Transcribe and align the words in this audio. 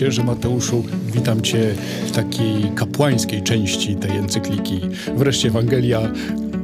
Księże 0.00 0.24
Mateuszu, 0.24 0.84
witam 1.06 1.42
Cię 1.42 1.74
w 2.06 2.10
takiej 2.10 2.72
kapłańskiej 2.76 3.42
części 3.42 3.96
tej 3.96 4.16
encykliki. 4.16 4.80
Wreszcie 5.16 5.48
Ewangelia, 5.48 6.12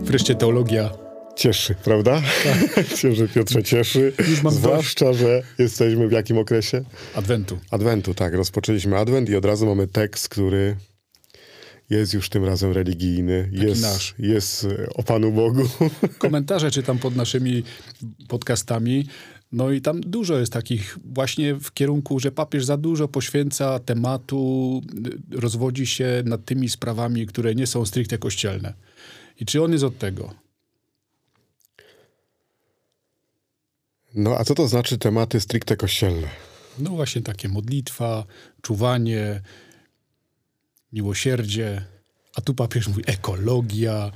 wreszcie 0.00 0.34
teologia. 0.34 0.90
Cieszy, 1.36 1.74
prawda? 1.84 2.22
Tak. 2.44 2.86
Piotrze 3.34 3.62
cieszy, 3.62 4.12
zwłaszcza, 4.50 5.12
że 5.12 5.42
jesteśmy 5.58 6.08
w 6.08 6.12
jakim 6.12 6.38
okresie? 6.38 6.84
Adwentu. 7.14 7.58
Adwentu, 7.70 8.14
tak. 8.14 8.34
Rozpoczęliśmy 8.34 8.96
Adwent 8.96 9.28
i 9.28 9.36
od 9.36 9.44
razu 9.44 9.66
mamy 9.66 9.86
tekst, 9.86 10.28
który 10.28 10.76
jest 11.90 12.14
już 12.14 12.28
tym 12.28 12.44
razem 12.44 12.72
religijny, 12.72 13.48
jest, 13.52 13.82
nasz. 13.82 14.14
jest 14.18 14.66
o 14.94 15.02
Panu 15.02 15.32
Bogu. 15.32 15.62
Komentarze 16.18 16.70
czytam 16.70 16.98
pod 16.98 17.16
naszymi 17.16 17.62
podcastami. 18.28 19.06
No 19.52 19.70
i 19.70 19.80
tam 19.80 20.00
dużo 20.00 20.38
jest 20.38 20.52
takich 20.52 20.98
właśnie 21.04 21.54
w 21.54 21.72
kierunku, 21.72 22.20
że 22.20 22.32
papież 22.32 22.64
za 22.64 22.76
dużo 22.76 23.08
poświęca 23.08 23.78
tematu, 23.78 24.82
rozwodzi 25.30 25.86
się 25.86 26.22
nad 26.24 26.44
tymi 26.44 26.68
sprawami, 26.68 27.26
które 27.26 27.54
nie 27.54 27.66
są 27.66 27.86
stricte 27.86 28.18
kościelne. 28.18 28.74
I 29.40 29.46
czy 29.46 29.62
on 29.62 29.72
jest 29.72 29.84
od 29.84 29.98
tego? 29.98 30.34
No 34.14 34.36
a 34.38 34.44
co 34.44 34.54
to 34.54 34.68
znaczy 34.68 34.98
tematy 34.98 35.40
stricte 35.40 35.76
kościelne? 35.76 36.28
No 36.78 36.90
właśnie 36.90 37.22
takie 37.22 37.48
modlitwa, 37.48 38.24
czuwanie, 38.62 39.40
miłosierdzie, 40.92 41.84
a 42.34 42.40
tu 42.40 42.54
papież 42.54 42.88
mówi 42.88 43.02
ekologia, 43.06 44.12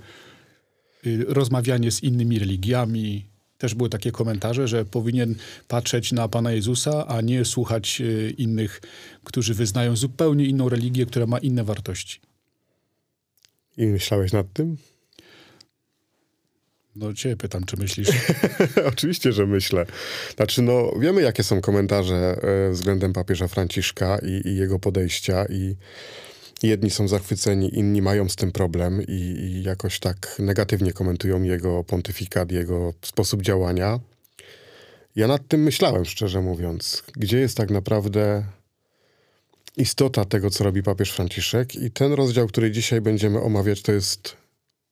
y, 1.06 1.24
rozmawianie 1.28 1.90
z 1.90 2.02
innymi 2.02 2.38
religiami, 2.38 3.29
też 3.60 3.74
były 3.74 3.88
takie 3.88 4.12
komentarze, 4.12 4.68
że 4.68 4.84
powinien 4.84 5.34
patrzeć 5.68 6.12
na 6.12 6.28
Pana 6.28 6.52
Jezusa, 6.52 7.06
a 7.06 7.20
nie 7.20 7.44
słuchać 7.44 8.00
e, 8.00 8.30
innych, 8.30 8.80
którzy 9.24 9.54
wyznają 9.54 9.96
zupełnie 9.96 10.44
inną 10.44 10.68
religię, 10.68 11.06
która 11.06 11.26
ma 11.26 11.38
inne 11.38 11.64
wartości. 11.64 12.20
I 13.76 13.86
myślałeś 13.86 14.32
nad 14.32 14.52
tym? 14.52 14.76
No 16.96 17.14
cię 17.14 17.36
pytam, 17.36 17.64
czy 17.64 17.76
myślisz? 17.76 18.08
Oczywiście, 18.92 19.32
że 19.32 19.46
myślę. 19.46 19.86
Znaczy, 20.36 20.62
no 20.62 20.92
wiemy, 21.00 21.22
jakie 21.22 21.42
są 21.42 21.60
komentarze 21.60 22.14
e, 22.14 22.70
względem 22.70 23.12
papieża 23.12 23.48
Franciszka 23.48 24.18
i, 24.18 24.48
i 24.48 24.56
jego 24.56 24.78
podejścia 24.78 25.44
i 25.50 25.76
jedni 26.62 26.90
są 26.90 27.08
zachwyceni, 27.08 27.78
inni 27.78 28.02
mają 28.02 28.28
z 28.28 28.36
tym 28.36 28.52
problem 28.52 29.02
i, 29.02 29.12
i, 29.12 29.62
jakoś 29.62 29.98
tak 29.98 30.36
negatywnie 30.38 30.92
komentują 30.92 31.42
jego 31.42 31.84
pontyfikat, 31.84 32.52
jego 32.52 32.92
sposób 33.02 33.42
działania. 33.42 34.00
Ja 35.16 35.26
nad 35.26 35.48
tym 35.48 35.62
myślałem, 35.62 36.04
szczerze 36.04 36.40
mówiąc. 36.40 37.04
Gdzie 37.16 37.38
jest 37.38 37.56
tak 37.56 37.70
naprawdę 37.70 38.44
istota 39.76 40.24
tego, 40.24 40.50
co 40.50 40.64
robi 40.64 40.82
papież 40.82 41.12
Franciszek? 41.12 41.76
I 41.76 41.90
ten 41.90 42.12
rozdział, 42.12 42.46
który 42.46 42.70
dzisiaj 42.70 43.00
będziemy 43.00 43.40
omawiać, 43.40 43.82
to 43.82 43.92
jest 43.92 44.36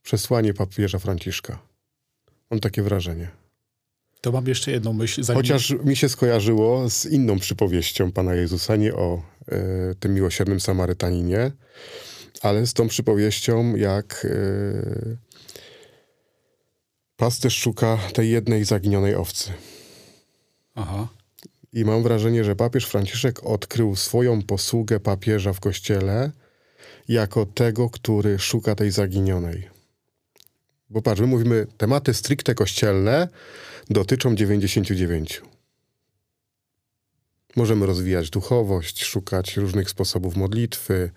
przesłanie 0.03 0.55
papieża 0.55 0.99
Franciszka. 0.99 1.59
Mam 2.51 2.61
takie 2.61 2.83
wrażenie. 2.83 3.29
To 4.21 4.33
mam 4.33 4.47
jeszcze 4.47 4.71
jedną 4.71 4.93
myśl. 4.93 5.23
Zanim... 5.23 5.43
Chociaż 5.43 5.71
mi 5.71 5.97
się 5.97 6.09
skojarzyło 6.09 6.91
z 6.91 7.07
inną 7.07 7.39
przypowieścią 7.39 8.13
Pana 8.13 8.35
Jezusa, 8.35 8.77
nie 8.77 8.95
o 8.95 9.23
tym 10.01 10.15
miłosiernym 10.15 10.61
Samarytaninie, 10.61 11.53
ale 12.43 12.67
z 12.67 12.73
tą 12.73 12.89
przypowieścią, 12.89 13.77
jak 13.77 14.27
e, 14.31 15.17
pasterz 17.17 17.57
szuka 17.57 17.99
tej 18.13 18.31
jednej 18.31 18.65
zaginionej 18.65 19.15
owcy. 19.15 19.51
Aha. 20.75 21.09
I 21.73 21.85
mam 21.85 22.03
wrażenie, 22.03 22.45
że 22.45 22.57
papież 22.57 22.87
Franciszek 22.87 23.45
odkrył 23.45 23.97
swoją 23.97 24.43
posługę 24.43 25.01
papieża 25.01 25.53
w 25.53 25.61
kościele 25.61 26.31
jako 27.09 27.47
tego, 27.47 27.91
który 27.91 28.39
szuka 28.39 28.75
tej 28.75 28.91
zaginionej. 28.91 29.69
Bo 30.91 31.03
patrz, 31.03 31.21
my 31.21 31.27
mówimy 31.27 31.67
tematy 31.79 32.15
stricte 32.15 32.55
kościelne, 32.55 33.29
dotyczą 33.91 34.35
99. 34.35 35.43
Możemy 37.59 37.87
rozwijać 37.87 38.31
duchowość, 38.31 39.05
szukać 39.05 39.57
różnych 39.57 39.91
sposobów 39.91 40.37
modlitwy, 40.37 41.11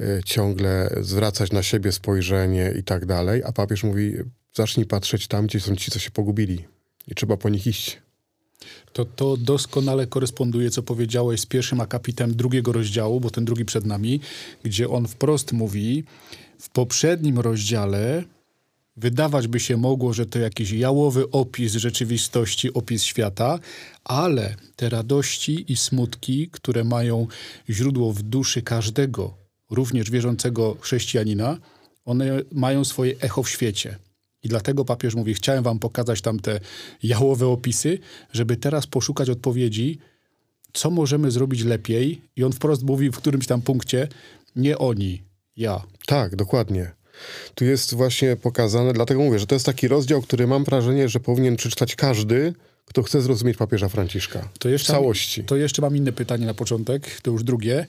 y, 0.00 0.20
ciągle 0.24 0.96
zwracać 1.00 1.52
na 1.52 1.62
siebie 1.62 1.92
spojrzenie 1.92 2.74
i 2.78 2.82
tak 2.82 3.06
dalej, 3.06 3.42
a 3.44 3.52
papież 3.52 3.84
mówi, 3.84 4.14
zacznij 4.54 4.86
patrzeć 4.86 5.26
tam, 5.28 5.46
gdzie 5.46 5.60
są 5.60 5.76
ci, 5.76 5.90
co 5.90 5.98
się 5.98 6.10
pogubili 6.10 6.64
i 7.08 7.14
trzeba 7.14 7.36
po 7.36 7.48
nich 7.48 7.66
iść. 7.66 7.98
To, 8.92 9.04
to 9.04 9.36
doskonale 9.36 10.06
koresponduje, 10.06 10.70
co 10.70 10.82
powiedziałeś 10.82 11.40
z 11.40 11.46
pierwszym 11.46 11.80
akapitem 11.80 12.34
drugiego 12.34 12.72
rozdziału, 12.72 13.20
bo 13.20 13.30
ten 13.30 13.44
drugi 13.44 13.64
przed 13.64 13.86
nami, 13.86 14.20
gdzie 14.62 14.88
on 14.88 15.08
wprost 15.08 15.52
mówi, 15.52 16.04
w 16.58 16.68
poprzednim 16.68 17.38
rozdziale 17.38 18.24
Wydawać 18.96 19.48
by 19.48 19.60
się 19.60 19.76
mogło, 19.76 20.12
że 20.12 20.26
to 20.26 20.38
jakiś 20.38 20.70
jałowy 20.70 21.30
opis 21.30 21.72
rzeczywistości, 21.72 22.74
opis 22.74 23.02
świata, 23.02 23.58
ale 24.04 24.56
te 24.76 24.88
radości 24.88 25.72
i 25.72 25.76
smutki, 25.76 26.48
które 26.48 26.84
mają 26.84 27.26
źródło 27.70 28.12
w 28.12 28.22
duszy 28.22 28.62
każdego, 28.62 29.34
również 29.70 30.10
wierzącego 30.10 30.76
chrześcijanina, 30.80 31.58
one 32.04 32.40
mają 32.52 32.84
swoje 32.84 33.20
echo 33.20 33.42
w 33.42 33.50
świecie. 33.50 33.96
I 34.42 34.48
dlatego 34.48 34.84
papież 34.84 35.14
mówi: 35.14 35.34
Chciałem 35.34 35.64
wam 35.64 35.78
pokazać 35.78 36.20
tam 36.20 36.40
te 36.40 36.60
jałowe 37.02 37.46
opisy, 37.46 37.98
żeby 38.32 38.56
teraz 38.56 38.86
poszukać 38.86 39.30
odpowiedzi, 39.30 39.98
co 40.72 40.90
możemy 40.90 41.30
zrobić 41.30 41.64
lepiej. 41.64 42.20
I 42.36 42.44
on 42.44 42.52
wprost 42.52 42.82
mówi 42.82 43.10
w 43.10 43.16
którymś 43.16 43.46
tam 43.46 43.62
punkcie: 43.62 44.08
Nie 44.56 44.78
oni, 44.78 45.22
ja. 45.56 45.82
Tak, 46.06 46.36
dokładnie 46.36 47.01
tu 47.54 47.64
jest 47.64 47.94
właśnie 47.94 48.36
pokazane, 48.36 48.92
dlatego 48.92 49.20
mówię, 49.20 49.38
że 49.38 49.46
to 49.46 49.54
jest 49.54 49.66
taki 49.66 49.88
rozdział, 49.88 50.22
który 50.22 50.46
mam 50.46 50.64
wrażenie, 50.64 51.08
że 51.08 51.20
powinien 51.20 51.56
przeczytać 51.56 51.96
każdy, 51.96 52.54
kto 52.86 53.02
chce 53.02 53.22
zrozumieć 53.22 53.56
papieża 53.56 53.88
Franciszka 53.88 54.48
to 54.58 54.68
jeszcze 54.68 54.92
w 54.92 54.96
całości. 54.96 55.44
To 55.44 55.56
jeszcze 55.56 55.82
mam 55.82 55.96
inne 55.96 56.12
pytanie 56.12 56.46
na 56.46 56.54
początek, 56.54 57.20
to 57.20 57.30
już 57.30 57.44
drugie. 57.44 57.86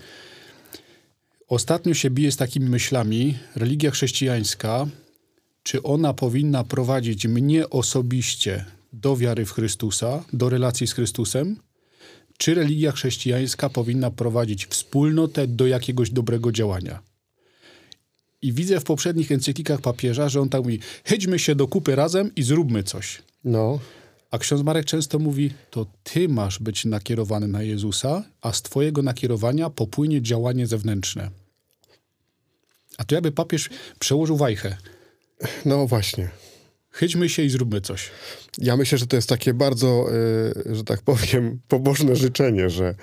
Ostatnio 1.47 1.93
się 1.93 2.09
bije 2.09 2.31
z 2.31 2.37
takimi 2.37 2.69
myślami, 2.69 3.37
religia 3.55 3.91
chrześcijańska, 3.91 4.87
czy 5.63 5.83
ona 5.83 6.13
powinna 6.13 6.63
prowadzić 6.63 7.27
mnie 7.27 7.69
osobiście 7.69 8.65
do 8.93 9.17
wiary 9.17 9.45
w 9.45 9.51
Chrystusa, 9.51 10.23
do 10.33 10.49
relacji 10.49 10.87
z 10.87 10.93
Chrystusem, 10.93 11.55
czy 12.37 12.53
religia 12.53 12.91
chrześcijańska 12.91 13.69
powinna 13.69 14.11
prowadzić 14.11 14.65
wspólnotę 14.65 15.47
do 15.47 15.67
jakiegoś 15.67 16.09
dobrego 16.09 16.51
działania? 16.51 17.12
I 18.43 18.53
widzę 18.53 18.79
w 18.79 18.83
poprzednich 18.83 19.31
encyklikach 19.31 19.81
papieża, 19.81 20.29
że 20.29 20.41
on 20.41 20.49
tak 20.49 20.61
mówi, 20.63 20.79
chydźmy 21.05 21.39
się 21.39 21.55
do 21.55 21.67
kupy 21.67 21.95
razem 21.95 22.35
i 22.35 22.43
zróbmy 22.43 22.83
coś. 22.83 23.21
No. 23.43 23.79
A 24.31 24.37
ksiądz 24.37 24.63
Marek 24.63 24.85
często 24.85 25.19
mówi, 25.19 25.51
to 25.69 25.85
ty 26.03 26.29
masz 26.29 26.59
być 26.59 26.85
nakierowany 26.85 27.47
na 27.47 27.63
Jezusa, 27.63 28.23
a 28.41 28.53
z 28.53 28.61
twojego 28.61 29.01
nakierowania 29.01 29.69
popłynie 29.69 30.21
działanie 30.21 30.67
zewnętrzne. 30.67 31.29
A 32.97 33.03
tu 33.03 33.15
jakby 33.15 33.31
papież 33.31 33.69
przełożył 33.99 34.37
wajchę. 34.37 34.77
No 35.65 35.87
właśnie. 35.87 36.29
Chyćmy 36.93 37.29
się 37.29 37.43
i 37.43 37.49
zróbmy 37.49 37.81
coś. 37.81 38.11
Ja 38.57 38.77
myślę, 38.77 38.97
że 38.97 39.07
to 39.07 39.15
jest 39.15 39.29
takie 39.29 39.53
bardzo, 39.53 40.09
y, 40.67 40.75
że 40.75 40.83
tak 40.83 41.01
powiem, 41.01 41.59
pobożne 41.67 42.15
życzenie, 42.15 42.69
że, 42.69 42.95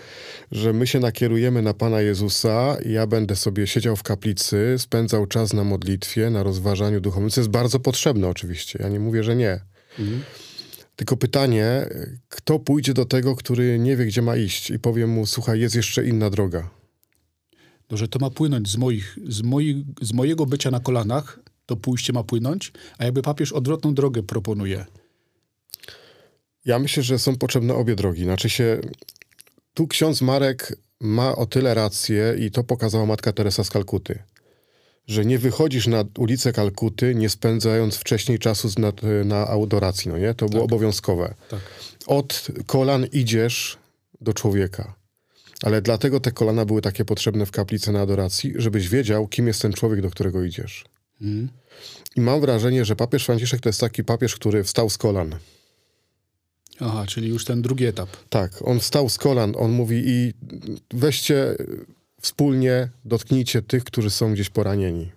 że 0.52 0.72
my 0.72 0.86
się 0.86 1.00
nakierujemy 1.00 1.62
na 1.62 1.74
Pana 1.74 2.00
Jezusa 2.00 2.76
i 2.84 2.92
ja 2.92 3.06
będę 3.06 3.36
sobie 3.36 3.66
siedział 3.66 3.96
w 3.96 4.02
kaplicy, 4.02 4.74
spędzał 4.78 5.26
czas 5.26 5.52
na 5.52 5.64
modlitwie, 5.64 6.30
na 6.30 6.42
rozważaniu 6.42 7.00
duchowym, 7.00 7.30
co 7.30 7.40
jest 7.40 7.50
bardzo 7.50 7.80
potrzebne 7.80 8.28
oczywiście. 8.28 8.78
Ja 8.82 8.88
nie 8.88 9.00
mówię, 9.00 9.24
że 9.24 9.36
nie. 9.36 9.60
Mhm. 9.98 10.22
Tylko 10.96 11.16
pytanie, 11.16 11.88
kto 12.28 12.58
pójdzie 12.58 12.94
do 12.94 13.04
tego, 13.04 13.36
który 13.36 13.78
nie 13.78 13.96
wie, 13.96 14.06
gdzie 14.06 14.22
ma 14.22 14.36
iść 14.36 14.70
i 14.70 14.78
powie 14.78 15.06
mu, 15.06 15.26
słuchaj, 15.26 15.60
jest 15.60 15.74
jeszcze 15.74 16.06
inna 16.06 16.30
droga. 16.30 16.70
No, 17.90 17.96
że 17.96 18.08
to 18.08 18.18
ma 18.18 18.30
płynąć 18.30 18.68
z, 18.68 18.76
moich, 18.76 19.18
z, 19.28 19.42
moich, 19.42 19.76
z 20.02 20.12
mojego 20.12 20.46
bycia 20.46 20.70
na 20.70 20.80
kolanach 20.80 21.38
to 21.70 21.76
pójście 21.76 22.12
ma 22.12 22.24
płynąć, 22.24 22.72
a 22.98 23.04
jakby 23.04 23.22
papież 23.22 23.52
odwrotną 23.52 23.94
drogę 23.94 24.22
proponuje. 24.22 24.86
Ja 26.64 26.78
myślę, 26.78 27.02
że 27.02 27.18
są 27.18 27.36
potrzebne 27.36 27.74
obie 27.74 27.96
drogi. 27.96 28.24
Znaczy 28.24 28.50
się, 28.50 28.80
tu 29.74 29.86
ksiądz 29.86 30.20
Marek 30.20 30.76
ma 31.00 31.36
o 31.36 31.46
tyle 31.46 31.74
rację 31.74 32.34
i 32.38 32.50
to 32.50 32.64
pokazała 32.64 33.06
matka 33.06 33.32
Teresa 33.32 33.64
z 33.64 33.70
Kalkuty, 33.70 34.18
że 35.06 35.24
nie 35.24 35.38
wychodzisz 35.38 35.86
na 35.86 36.04
ulicę 36.18 36.52
Kalkuty, 36.52 37.14
nie 37.14 37.28
spędzając 37.28 37.96
wcześniej 37.96 38.38
czasu 38.38 38.68
na, 38.78 38.92
na 39.24 39.46
adoracji, 39.46 40.10
no 40.10 40.18
nie? 40.18 40.34
To 40.34 40.46
było 40.46 40.62
tak. 40.62 40.72
obowiązkowe. 40.72 41.34
Tak. 41.48 41.60
Od 42.06 42.46
kolan 42.66 43.06
idziesz 43.12 43.78
do 44.20 44.34
człowieka. 44.34 44.94
Ale 45.62 45.82
dlatego 45.82 46.20
te 46.20 46.32
kolana 46.32 46.64
były 46.64 46.82
takie 46.82 47.04
potrzebne 47.04 47.46
w 47.46 47.50
kaplicy 47.50 47.92
na 47.92 48.00
adoracji, 48.00 48.52
żebyś 48.56 48.88
wiedział, 48.88 49.28
kim 49.28 49.46
jest 49.46 49.62
ten 49.62 49.72
człowiek, 49.72 50.00
do 50.00 50.10
którego 50.10 50.44
idziesz. 50.44 50.84
Mm. 51.22 51.48
I 52.16 52.20
mam 52.20 52.40
wrażenie, 52.40 52.84
że 52.84 52.96
papież 52.96 53.24
Franciszek 53.24 53.60
to 53.60 53.68
jest 53.68 53.80
taki 53.80 54.04
papież, 54.04 54.34
który 54.34 54.64
wstał 54.64 54.90
z 54.90 54.98
kolan. 54.98 55.36
Aha, 56.80 57.04
czyli 57.08 57.28
już 57.28 57.44
ten 57.44 57.62
drugi 57.62 57.84
etap. 57.84 58.08
Tak, 58.28 58.52
on 58.64 58.80
wstał 58.80 59.08
z 59.08 59.18
kolan, 59.18 59.54
on 59.58 59.70
mówi 59.70 60.02
i 60.06 60.34
weźcie 60.90 61.56
wspólnie, 62.20 62.88
dotknijcie 63.04 63.62
tych, 63.62 63.84
którzy 63.84 64.10
są 64.10 64.32
gdzieś 64.32 64.50
poranieni. 64.50 65.12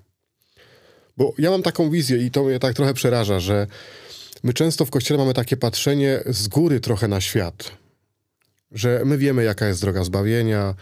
Bo 1.17 1.33
ja 1.38 1.51
mam 1.51 1.63
taką 1.63 1.89
wizję 1.89 2.17
i 2.17 2.31
to 2.31 2.44
mnie 2.44 2.59
tak 2.59 2.75
trochę 2.75 2.94
przeraża, 2.94 3.39
że 3.39 3.67
my 4.44 4.53
często 4.53 4.85
w 4.85 4.89
kościele 4.89 5.17
mamy 5.17 5.33
takie 5.33 5.57
patrzenie 5.57 6.23
z 6.25 6.47
góry 6.47 6.79
trochę 6.79 7.07
na 7.07 7.21
świat. 7.21 7.71
Że 8.73 9.01
my 9.05 9.17
wiemy, 9.17 9.43
jaka 9.43 9.67
jest 9.67 9.81
droga 9.81 10.03
zbawienia, 10.03 10.75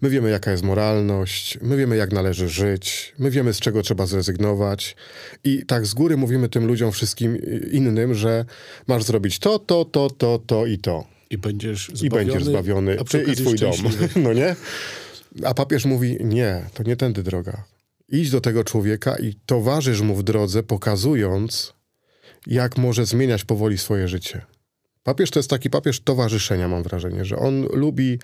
my 0.00 0.10
wiemy, 0.10 0.30
jaka 0.30 0.50
jest 0.50 0.62
moralność, 0.62 1.58
my 1.62 1.76
wiemy, 1.76 1.96
jak 1.96 2.12
należy 2.12 2.48
żyć, 2.48 3.14
my 3.18 3.30
wiemy, 3.30 3.54
z 3.54 3.60
czego 3.60 3.82
trzeba 3.82 4.06
zrezygnować. 4.06 4.96
I 5.44 5.66
tak 5.66 5.86
z 5.86 5.94
góry 5.94 6.16
mówimy 6.16 6.48
tym 6.48 6.66
ludziom, 6.66 6.92
wszystkim 6.92 7.38
innym, 7.70 8.14
że 8.14 8.44
masz 8.86 9.04
zrobić 9.04 9.38
to, 9.38 9.58
to, 9.58 9.84
to, 9.84 10.10
to, 10.10 10.38
to 10.46 10.66
i 10.66 10.78
to. 10.78 11.04
I 11.30 11.38
będziesz 11.38 11.90
zbawiony. 11.94 12.22
I 12.22 12.26
będziesz 12.26 12.44
zbawiony, 12.44 12.96
ty 13.10 13.22
i 13.22 13.36
twój 13.36 13.54
dom. 13.54 13.72
No 14.24 14.32
nie? 14.32 14.56
A 15.44 15.54
papież 15.54 15.84
mówi, 15.84 16.16
nie, 16.20 16.64
to 16.74 16.82
nie 16.82 16.96
tędy 16.96 17.22
droga. 17.22 17.64
Idź 18.08 18.30
do 18.30 18.40
tego 18.40 18.64
człowieka 18.64 19.16
i 19.16 19.34
towarzysz 19.46 20.00
mu 20.00 20.16
w 20.16 20.22
drodze, 20.22 20.62
pokazując, 20.62 21.74
jak 22.46 22.78
może 22.78 23.06
zmieniać 23.06 23.44
powoli 23.44 23.78
swoje 23.78 24.08
życie. 24.08 24.46
Papież 25.06 25.30
to 25.30 25.38
jest 25.38 25.50
taki 25.50 25.70
papież 25.70 26.00
towarzyszenia, 26.00 26.68
mam 26.68 26.82
wrażenie, 26.82 27.24
że 27.24 27.36
on 27.36 27.66
lubi 27.72 28.18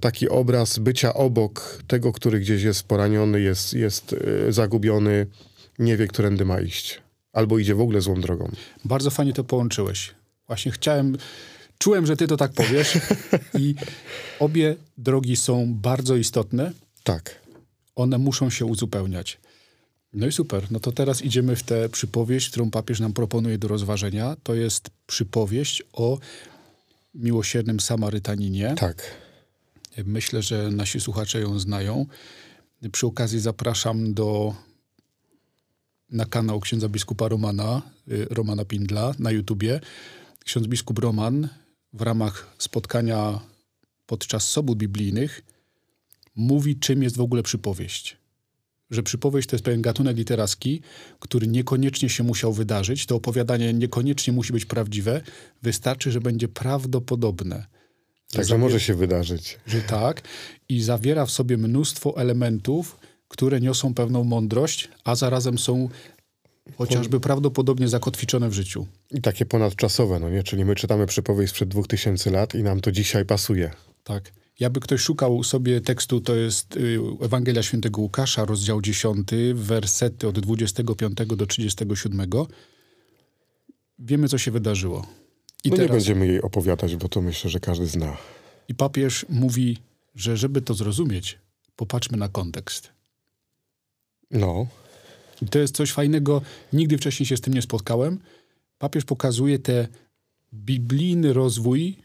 taki 0.00 0.28
obraz 0.28 0.78
bycia 0.78 1.14
obok 1.14 1.82
tego, 1.86 2.12
który 2.12 2.40
gdzieś 2.40 2.62
jest 2.62 2.82
poraniony, 2.82 3.40
jest, 3.40 3.74
jest 3.74 4.12
y, 4.12 4.52
zagubiony, 4.52 5.26
nie 5.78 5.96
wie, 5.96 6.06
którędy 6.06 6.44
ma 6.44 6.60
iść. 6.60 7.00
Albo 7.32 7.58
idzie 7.58 7.74
w 7.74 7.80
ogóle 7.80 8.00
złą 8.00 8.20
drogą. 8.20 8.50
Bardzo 8.84 9.10
fajnie 9.10 9.32
to 9.32 9.44
połączyłeś. 9.44 10.14
Właśnie 10.46 10.72
chciałem, 10.72 11.16
czułem, 11.78 12.06
że 12.06 12.16
ty 12.16 12.26
to 12.26 12.36
tak 12.36 12.52
powiesz 12.52 12.98
i 13.58 13.74
obie 14.38 14.76
drogi 14.98 15.36
są 15.36 15.74
bardzo 15.74 16.16
istotne. 16.16 16.72
Tak. 17.04 17.40
One 17.94 18.18
muszą 18.18 18.50
się 18.50 18.64
uzupełniać. 18.64 19.40
No 20.12 20.26
i 20.26 20.32
super. 20.32 20.66
No 20.70 20.80
to 20.80 20.92
teraz 20.92 21.22
idziemy 21.22 21.56
w 21.56 21.62
tę 21.62 21.88
przypowieść, 21.88 22.50
którą 22.50 22.70
papież 22.70 23.00
nam 23.00 23.12
proponuje 23.12 23.58
do 23.58 23.68
rozważenia. 23.68 24.36
To 24.42 24.54
jest 24.54 24.90
przypowieść 25.06 25.82
o 25.92 26.18
miłosiernym 27.14 27.80
Samarytaninie. 27.80 28.74
Tak. 28.78 29.14
Myślę, 30.04 30.42
że 30.42 30.70
nasi 30.70 31.00
słuchacze 31.00 31.40
ją 31.40 31.58
znają. 31.58 32.06
Przy 32.92 33.06
okazji 33.06 33.40
zapraszam 33.40 34.14
do 34.14 34.54
na 36.10 36.26
kanał 36.26 36.60
księdza 36.60 36.88
biskupa 36.88 37.28
Romana, 37.28 37.82
y, 38.08 38.26
Romana 38.30 38.64
Pindla 38.64 39.14
na 39.18 39.30
YouTubie. 39.30 39.80
Ksiądz 40.44 40.66
biskup 40.66 40.98
Roman 40.98 41.48
w 41.92 42.02
ramach 42.02 42.54
spotkania 42.58 43.40
podczas 44.06 44.48
sobót 44.48 44.78
biblijnych 44.78 45.42
mówi, 46.36 46.78
czym 46.78 47.02
jest 47.02 47.16
w 47.16 47.20
ogóle 47.20 47.42
przypowieść. 47.42 48.21
Że 48.92 49.02
przypowieść 49.02 49.48
to 49.48 49.56
jest 49.56 49.64
pewien 49.64 49.82
gatunek 49.82 50.16
literacki, 50.16 50.82
który 51.18 51.46
niekoniecznie 51.46 52.08
się 52.08 52.22
musiał 52.22 52.52
wydarzyć. 52.52 53.06
To 53.06 53.16
opowiadanie 53.16 53.72
niekoniecznie 53.72 54.32
musi 54.32 54.52
być 54.52 54.64
prawdziwe. 54.64 55.20
Wystarczy, 55.62 56.12
że 56.12 56.20
będzie 56.20 56.48
prawdopodobne. 56.48 57.66
Także 58.32 58.58
może 58.58 58.80
się 58.80 58.94
wydarzyć. 58.94 59.58
Że 59.66 59.80
tak. 59.80 60.22
I 60.68 60.82
zawiera 60.82 61.26
w 61.26 61.30
sobie 61.30 61.56
mnóstwo 61.56 62.16
elementów, 62.16 62.96
które 63.28 63.60
niosą 63.60 63.94
pewną 63.94 64.24
mądrość, 64.24 64.88
a 65.04 65.14
zarazem 65.14 65.58
są 65.58 65.88
chociażby 66.76 67.20
prawdopodobnie 67.20 67.88
zakotwiczone 67.88 68.48
w 68.48 68.52
życiu. 68.52 68.86
I 69.10 69.20
takie 69.20 69.46
ponadczasowe, 69.46 70.20
no 70.20 70.30
nie? 70.30 70.42
Czyli 70.42 70.64
my 70.64 70.74
czytamy 70.74 71.06
przypowieść 71.06 71.50
sprzed 71.50 71.68
2000 71.68 72.30
lat 72.30 72.54
i 72.54 72.62
nam 72.62 72.80
to 72.80 72.92
dzisiaj 72.92 73.24
pasuje. 73.24 73.70
Tak. 74.04 74.32
Jakby 74.60 74.80
ktoś 74.80 75.00
szukał 75.00 75.44
sobie 75.44 75.80
tekstu, 75.80 76.20
to 76.20 76.34
jest 76.34 76.76
y, 76.76 76.98
Ewangelia 77.20 77.62
Świętego 77.62 78.00
Łukasza, 78.00 78.44
rozdział 78.44 78.82
10, 78.82 79.28
wersety 79.54 80.28
od 80.28 80.40
25 80.40 81.16
do 81.36 81.46
37. 81.46 82.30
Wiemy, 83.98 84.28
co 84.28 84.38
się 84.38 84.50
wydarzyło. 84.50 85.06
I 85.64 85.68
no 85.70 85.76
nie 85.76 85.82
teraz 85.82 85.96
będziemy 85.96 86.26
jej 86.26 86.42
opowiadać, 86.42 86.96
bo 86.96 87.08
to 87.08 87.20
myślę, 87.20 87.50
że 87.50 87.60
każdy 87.60 87.86
zna. 87.86 88.16
i 88.68 88.74
papież 88.74 89.26
mówi, 89.28 89.78
że 90.14 90.36
żeby 90.36 90.62
to 90.62 90.74
zrozumieć, 90.74 91.38
popatrzmy 91.76 92.18
na 92.18 92.28
kontekst. 92.28 92.92
No, 94.30 94.66
I 95.42 95.46
to 95.46 95.58
jest 95.58 95.76
coś 95.76 95.92
fajnego, 95.92 96.42
nigdy 96.72 96.98
wcześniej 96.98 97.26
się 97.26 97.36
z 97.36 97.40
tym 97.40 97.54
nie 97.54 97.62
spotkałem. 97.62 98.18
Papież 98.78 99.04
pokazuje 99.04 99.58
te 99.58 99.88
biblijny 100.54 101.32
rozwój 101.32 101.96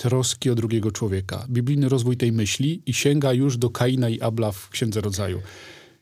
troski 0.00 0.50
o 0.50 0.54
drugiego 0.54 0.90
człowieka, 0.92 1.46
biblijny 1.50 1.88
rozwój 1.88 2.16
tej 2.16 2.32
myśli 2.32 2.82
i 2.86 2.94
sięga 2.94 3.32
już 3.32 3.56
do 3.56 3.70
Kaina 3.70 4.08
i 4.08 4.20
Abla 4.20 4.52
w 4.52 4.68
Księdze 4.70 5.00
Rodzaju. 5.00 5.42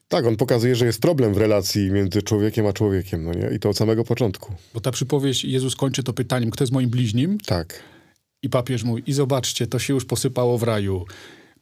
tak, 0.09 0.27
on 0.27 0.37
pokazuje, 0.37 0.77
że 0.77 0.87
jest 0.87 1.01
problem 1.01 1.35
w 1.35 1.37
relacji 1.37 1.91
między 1.91 2.23
człowiekiem 2.23 2.67
a 2.67 2.73
człowiekiem, 2.73 3.25
no 3.25 3.33
nie? 3.33 3.51
I 3.57 3.59
to 3.59 3.69
od 3.69 3.77
samego 3.77 4.05
początku. 4.05 4.55
Bo 4.75 4.81
ta 4.81 4.91
przypowieść, 4.91 5.45
Jezus 5.45 5.77
kończy 5.77 6.03
to 6.03 6.13
pytaniem, 6.13 6.51
kto 6.51 6.65
jest 6.65 6.73
moim 6.73 6.91
bliźnim? 6.91 7.39
Tak. 7.39 7.83
I 8.43 8.49
papież 8.49 8.85
mówi, 8.85 9.03
i 9.07 9.13
zobaczcie, 9.13 9.67
to 9.67 9.79
się 9.79 9.95
już 9.95 10.05
posypało 10.05 10.59
w 10.59 10.63
raju. 10.63 11.05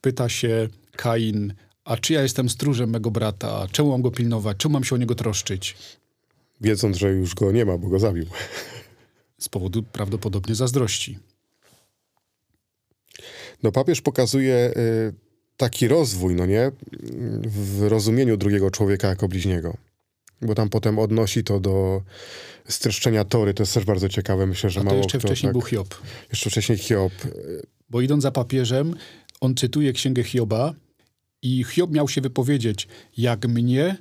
Pyta 0.01 0.29
się 0.29 0.69
Kain, 0.97 1.55
a 1.85 1.97
czy 1.97 2.13
ja 2.13 2.23
jestem 2.23 2.49
stróżem 2.49 2.91
mego 2.91 3.11
brata? 3.11 3.67
Czemu 3.73 3.91
mam 3.91 4.03
go 4.03 4.11
pilnować? 4.11 4.57
Czemu 4.57 4.73
mam 4.73 4.85
się 4.85 4.95
o 4.95 4.99
niego 4.99 5.15
troszczyć? 5.15 5.77
Wiedząc, 6.61 6.97
że 6.97 7.13
już 7.13 7.35
go 7.35 7.53
nie 7.53 7.65
ma, 7.65 7.79
bo 7.79 7.89
go 7.89 7.99
zabił. 7.99 8.27
Z 9.39 9.49
powodu 9.49 9.83
prawdopodobnie 9.83 10.55
zazdrości. 10.55 11.19
No 13.63 13.73
papież 13.73 14.01
pokazuje 14.01 14.73
y, 14.77 15.13
taki 15.57 15.89
rozwój, 15.89 16.35
no 16.35 16.47
nie? 16.47 16.71
W 17.43 17.83
rozumieniu 17.89 18.37
drugiego 18.37 18.71
człowieka 18.71 19.09
jako 19.09 19.29
bliźniego. 19.29 19.77
Bo 20.43 20.55
tam 20.55 20.69
potem 20.69 20.99
odnosi 20.99 21.45
to 21.45 21.61
do 21.61 22.03
streszczenia 22.69 23.25
Tory. 23.25 23.55
To 23.55 23.63
jest 23.63 23.75
też 23.75 23.85
bardzo 23.85 24.09
ciekawe. 24.09 24.47
Myślę, 24.47 24.71
że 24.71 24.81
A 24.81 24.83
to 24.83 24.87
mało 24.87 24.99
jeszcze 24.99 25.19
kto 25.19 25.29
wcześniej 25.29 25.49
tak... 25.49 25.53
był 25.53 25.63
Hiob. 25.63 25.95
Jeszcze 26.31 26.51
wcześniej 26.51 26.79
Hiob. 26.79 27.13
Bo 27.91 28.01
idąc 28.01 28.23
za 28.23 28.31
papieżem, 28.31 28.95
on 29.41 29.55
cytuje 29.55 29.93
księgę 29.93 30.23
Hioba 30.23 30.75
i 31.43 31.65
Hiob 31.65 31.91
miał 31.91 32.09
się 32.09 32.21
wypowiedzieć, 32.21 32.89
jak 33.17 33.49
mnie, 33.49 33.97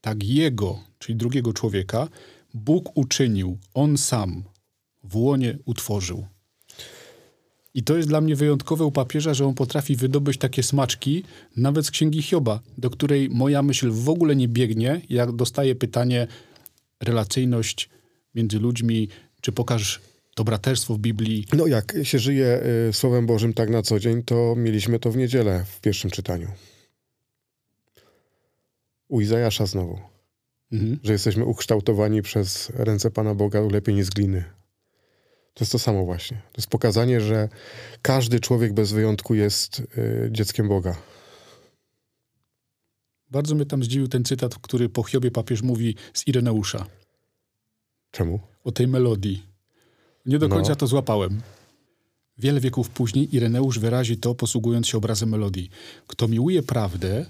tak 0.00 0.24
jego, 0.24 0.78
czyli 0.98 1.16
drugiego 1.16 1.52
człowieka, 1.52 2.08
Bóg 2.54 2.96
uczynił, 2.96 3.58
on 3.74 3.98
sam 3.98 4.44
w 5.04 5.16
łonie 5.16 5.58
utworzył. 5.64 6.26
I 7.78 7.82
to 7.82 7.96
jest 7.96 8.08
dla 8.08 8.20
mnie 8.20 8.36
wyjątkowe 8.36 8.84
u 8.84 8.92
papieża, 8.92 9.34
że 9.34 9.46
on 9.46 9.54
potrafi 9.54 9.96
wydobyć 9.96 10.38
takie 10.38 10.62
smaczki, 10.62 11.24
nawet 11.56 11.86
z 11.86 11.90
księgi 11.90 12.22
Hioba, 12.22 12.60
do 12.78 12.90
której 12.90 13.28
moja 13.30 13.62
myśl 13.62 13.90
w 13.90 14.08
ogóle 14.08 14.36
nie 14.36 14.48
biegnie, 14.48 15.00
jak 15.10 15.32
dostaję 15.32 15.74
pytanie, 15.74 16.26
relacyjność 17.00 17.88
między 18.34 18.58
ludźmi, 18.58 19.08
czy 19.40 19.52
pokaż 19.52 20.00
to 20.34 20.44
braterstwo 20.44 20.94
w 20.94 20.98
Biblii, 20.98 21.46
No 21.52 21.66
jak 21.66 21.94
się 22.02 22.18
żyje 22.18 22.62
y, 22.88 22.92
Słowem 22.92 23.26
Bożym 23.26 23.54
tak 23.54 23.70
na 23.70 23.82
co 23.82 24.00
dzień, 24.00 24.22
to 24.22 24.54
mieliśmy 24.56 24.98
to 24.98 25.10
w 25.10 25.16
niedzielę 25.16 25.64
w 25.66 25.80
pierwszym 25.80 26.10
czytaniu. 26.10 26.48
U 29.08 29.20
Izajasza 29.20 29.66
znowu. 29.66 29.98
Mhm. 30.72 30.98
Że 31.02 31.12
jesteśmy 31.12 31.44
ukształtowani 31.44 32.22
przez 32.22 32.70
ręce 32.74 33.10
Pana 33.10 33.34
Boga 33.34 33.60
ulepieni 33.60 34.02
z 34.02 34.10
gliny. 34.10 34.57
To 35.58 35.62
jest 35.64 35.72
to 35.72 35.78
samo 35.78 36.04
właśnie. 36.04 36.36
To 36.36 36.58
jest 36.58 36.70
pokazanie, 36.70 37.20
że 37.20 37.48
każdy 38.02 38.40
człowiek 38.40 38.72
bez 38.72 38.92
wyjątku 38.92 39.34
jest 39.34 39.80
y, 39.80 40.28
dzieckiem 40.32 40.68
Boga. 40.68 40.96
Bardzo 43.30 43.54
mnie 43.54 43.66
tam 43.66 43.84
zdziwił 43.84 44.08
ten 44.08 44.24
cytat, 44.24 44.54
który 44.54 44.88
po 44.88 45.02
Hiobie 45.02 45.30
papież 45.30 45.62
mówi 45.62 45.94
z 46.14 46.26
Ireneusza, 46.26 46.86
Czemu? 48.10 48.40
o 48.64 48.72
tej 48.72 48.88
melodii. 48.88 49.42
Nie 50.26 50.38
do 50.38 50.48
No. 50.48 50.54
końca 50.56 50.74
to 50.76 50.86
złapałem. 50.86 51.40
Wiele 52.38 52.60
wieków 52.60 52.90
później 52.90 53.36
Ireneusz 53.36 53.78
wyrazi 53.78 54.16
to, 54.16 54.34
posługując 54.34 54.86
się 54.86 54.98
obrazem 54.98 55.28
melodii. 55.28 55.70
Kto 56.06 56.28
miłuje 56.28 56.62
prawdę, 56.62 57.26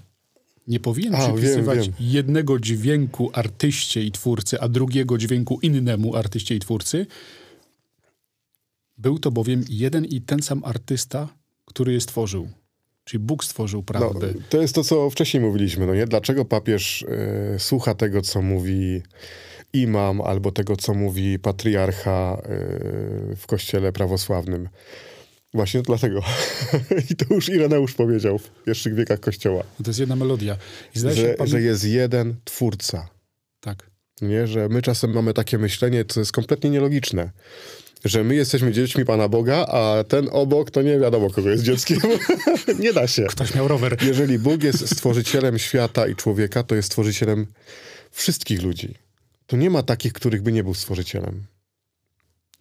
nie 0.67 0.79
powinien 0.79 1.15
A, 1.15 1.17
wiem, 1.27 1.35
przypisywać 1.35 1.79
wiem. 1.79 1.93
jednego 1.99 2.59
dźwięku 2.59 3.29
artyście 3.33 4.03
i 4.03 4.11
twórcy, 4.11 4.59
a 4.61 4.67
drugiego 4.69 5.17
dźwięku 5.17 5.59
innemu 5.61 6.15
artyście 6.15 6.55
i 6.55 6.59
twórcy. 6.59 7.05
Był 8.99 9.19
to 9.19 9.31
bowiem 9.31 9.63
jeden 9.69 10.05
i 10.05 10.21
ten 10.21 10.41
sam 10.41 10.61
artysta, 10.65 11.27
który 11.65 11.93
je 11.93 12.01
stworzył. 12.01 12.49
Czyli 13.03 13.23
Bóg 13.23 13.43
stworzył 13.43 13.79
No, 13.79 13.83
prawdę. 13.83 14.33
to 14.49 14.61
jest 14.61 14.75
to, 14.75 14.83
co 14.83 15.09
wcześniej 15.09 15.43
mówiliśmy. 15.43 15.87
No 15.87 15.95
nie? 15.95 16.05
Dlaczego 16.07 16.45
papież 16.45 17.01
y, 17.55 17.59
słucha 17.59 17.93
tego, 17.95 18.21
co 18.21 18.41
mówi 18.41 19.01
imam, 19.73 20.21
albo 20.21 20.51
tego, 20.51 20.75
co 20.75 20.93
mówi 20.93 21.39
patriarcha 21.39 22.41
y, 23.31 23.35
w 23.35 23.43
kościele 23.47 23.91
prawosławnym? 23.93 24.69
Właśnie 25.53 25.81
dlatego. 25.81 26.21
I 27.11 27.15
to 27.15 27.33
już 27.33 27.49
Ireneusz 27.49 27.93
powiedział 27.93 28.37
w 28.37 28.63
pierwszych 28.65 28.95
wiekach 28.95 29.19
kościoła. 29.19 29.63
To 29.83 29.89
jest 29.89 29.99
jedna 29.99 30.15
melodia. 30.15 30.57
Się, 30.93 30.99
Że, 31.13 31.33
pamię- 31.33 31.47
że 31.47 31.61
jest 31.61 31.83
jeden 31.85 32.35
twórca. 32.45 33.09
Tak. 33.59 33.89
Nie? 34.21 34.47
Że 34.47 34.69
my 34.69 34.81
czasem 34.81 35.11
mamy 35.13 35.33
takie 35.33 35.57
myślenie, 35.57 36.05
co 36.05 36.19
jest 36.19 36.31
kompletnie 36.31 36.69
nielogiczne, 36.69 37.31
że 38.05 38.23
my 38.23 38.35
jesteśmy 38.35 38.71
dziećmi 38.71 39.05
Pana 39.05 39.29
Boga, 39.29 39.55
a 39.65 40.03
ten 40.03 40.29
obok 40.31 40.71
to 40.71 40.81
nie 40.81 40.99
wiadomo, 40.99 41.29
kogo 41.29 41.49
jest 41.49 41.63
dzieckiem. 41.63 41.99
nie 42.79 42.93
da 42.93 43.07
się. 43.07 43.23
Ktoś 43.23 43.55
miał 43.55 43.67
rower. 43.67 43.97
Jeżeli 44.01 44.39
Bóg 44.39 44.63
jest 44.63 44.95
stworzycielem 44.95 45.59
świata 45.59 46.07
i 46.07 46.15
człowieka, 46.15 46.63
to 46.63 46.75
jest 46.75 46.85
stworzycielem 46.85 47.47
wszystkich 48.11 48.61
ludzi. 48.61 48.95
To 49.47 49.57
nie 49.57 49.69
ma 49.69 49.83
takich, 49.83 50.13
których 50.13 50.41
by 50.41 50.51
nie 50.51 50.63
był 50.63 50.73
stworzycielem. 50.73 51.43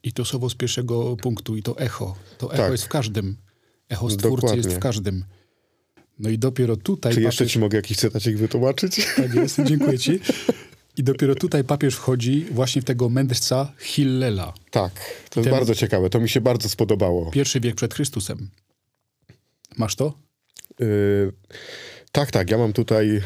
I 0.02 0.12
to 0.12 0.24
słowo 0.24 0.50
z 0.50 0.54
pierwszego 0.54 1.16
punktu, 1.16 1.56
i 1.56 1.62
to 1.62 1.78
echo. 1.78 2.16
To 2.38 2.52
echo 2.52 2.62
Tak. 2.62 2.72
jest 2.72 2.84
w 2.84 2.88
każdym. 2.88 3.36
Echo 3.88 4.10
stwórcy 4.10 4.46
jest 4.46 4.56
Dokładnie. 4.56 4.76
w 4.76 4.78
każdym. 4.78 5.24
No 6.18 6.30
i 6.30 6.38
dopiero 6.38 6.76
tutaj... 6.76 7.14
Czy 7.14 7.20
jeszcze 7.22 7.46
ci 7.46 7.58
mogę 7.58 7.76
jakiś 7.76 7.96
cytacik 7.96 8.36
wytłumaczyć? 8.36 9.08
Tak 9.16 9.34
jest, 9.34 9.60
dziękuję 9.64 9.98
ci. 9.98 10.20
I 10.98 11.02
dopiero 11.02 11.34
tutaj 11.34 11.64
papież 11.64 11.94
wchodzi 11.94 12.46
właśnie 12.50 12.82
w 12.82 12.84
tego 12.84 13.08
mędrca 13.08 13.72
Hillela. 13.78 14.52
tak, 14.70 14.92
to 15.30 15.40
jest 15.40 15.50
bardzo 15.50 15.74
ciekawe. 15.74 16.10
To 16.10 16.20
mi 16.20 16.28
się 16.28 16.40
bardzo 16.40 16.68
spodobało. 16.68 17.30
Pierwszy 17.30 17.60
wiek 17.60 17.74
przed 17.74 17.94
Chrystusem. 17.94 18.50
Masz 19.76 19.96
to? 19.96 20.18
Yy, 20.80 21.32
tak, 22.12 22.30
tak, 22.30 22.50
ja 22.50 22.58
mam 22.58 22.72
tutaj. 22.72 23.20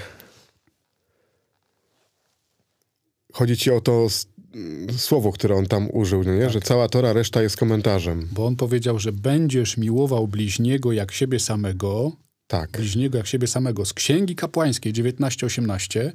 Chodzi 3.33 3.57
ci 3.57 3.71
o 3.71 3.81
to 3.81 4.09
mm, 4.55 4.99
słowo, 4.99 5.33
które 5.33 5.55
on 5.55 5.67
tam 5.67 5.89
użył, 5.93 6.25
no 6.25 6.35
nie? 6.35 6.51
że 6.51 6.61
cała 6.61 6.89
Tora, 6.89 7.13
reszta 7.13 7.43
jest 7.43 7.57
komentarzem. 7.57 8.29
Bo 8.33 8.47
on 8.47 8.57
powiedział, 8.57 8.99
że 8.99 9.13
będziesz 9.13 9.77
miłował 9.77 10.29
bliźniego 10.29 10.93
jak 10.93 11.13
siebie 11.13 11.41
samego, 11.41 12.13
Tak, 12.47 12.71
bliźniego 12.71 13.19
jak 13.19 13.27
siebie 13.27 13.47
samego, 13.47 13.85
z 13.85 13.93
Księgi 13.93 14.37
Kapłańskiej 14.37 14.93
19-18 14.93 16.11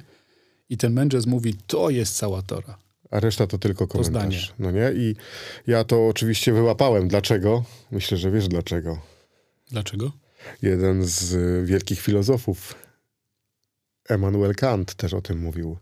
i 0.68 0.76
ten 0.76 0.92
mędrzec 0.92 1.26
mówi, 1.26 1.54
to 1.66 1.90
jest 1.90 2.16
cała 2.16 2.42
Tora. 2.42 2.78
a 3.10 3.20
reszta 3.20 3.46
to 3.46 3.58
tylko 3.58 3.86
komentarz. 3.86 4.12
zdanie. 4.12 4.38
No 4.58 4.70
nie? 4.70 4.92
I 4.94 5.16
ja 5.66 5.84
to 5.84 6.08
oczywiście 6.08 6.52
wyłapałem. 6.52 7.08
Dlaczego? 7.08 7.64
Myślę, 7.90 8.18
że 8.18 8.30
wiesz 8.30 8.48
dlaczego. 8.48 9.00
Dlaczego? 9.70 10.12
Jeden 10.62 11.04
z 11.04 11.32
y, 11.32 11.62
wielkich 11.66 12.00
filozofów, 12.00 12.74
Emmanuel 14.08 14.54
Kant, 14.54 14.94
też 14.94 15.14
o 15.14 15.20
tym 15.22 15.38
mówił. 15.38 15.76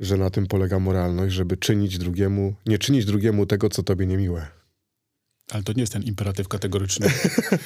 Że 0.00 0.16
na 0.16 0.30
tym 0.30 0.46
polega 0.46 0.78
moralność, 0.78 1.34
żeby 1.34 1.56
czynić 1.56 1.98
drugiemu, 1.98 2.54
nie 2.66 2.78
czynić 2.78 3.04
drugiemu 3.04 3.46
tego, 3.46 3.68
co 3.68 3.82
tobie 3.82 4.06
niemiłe. 4.06 4.46
Ale 5.50 5.62
to 5.62 5.72
nie 5.72 5.80
jest 5.80 5.92
ten 5.92 6.02
imperatyw 6.02 6.48
kategoryczny. 6.48 7.06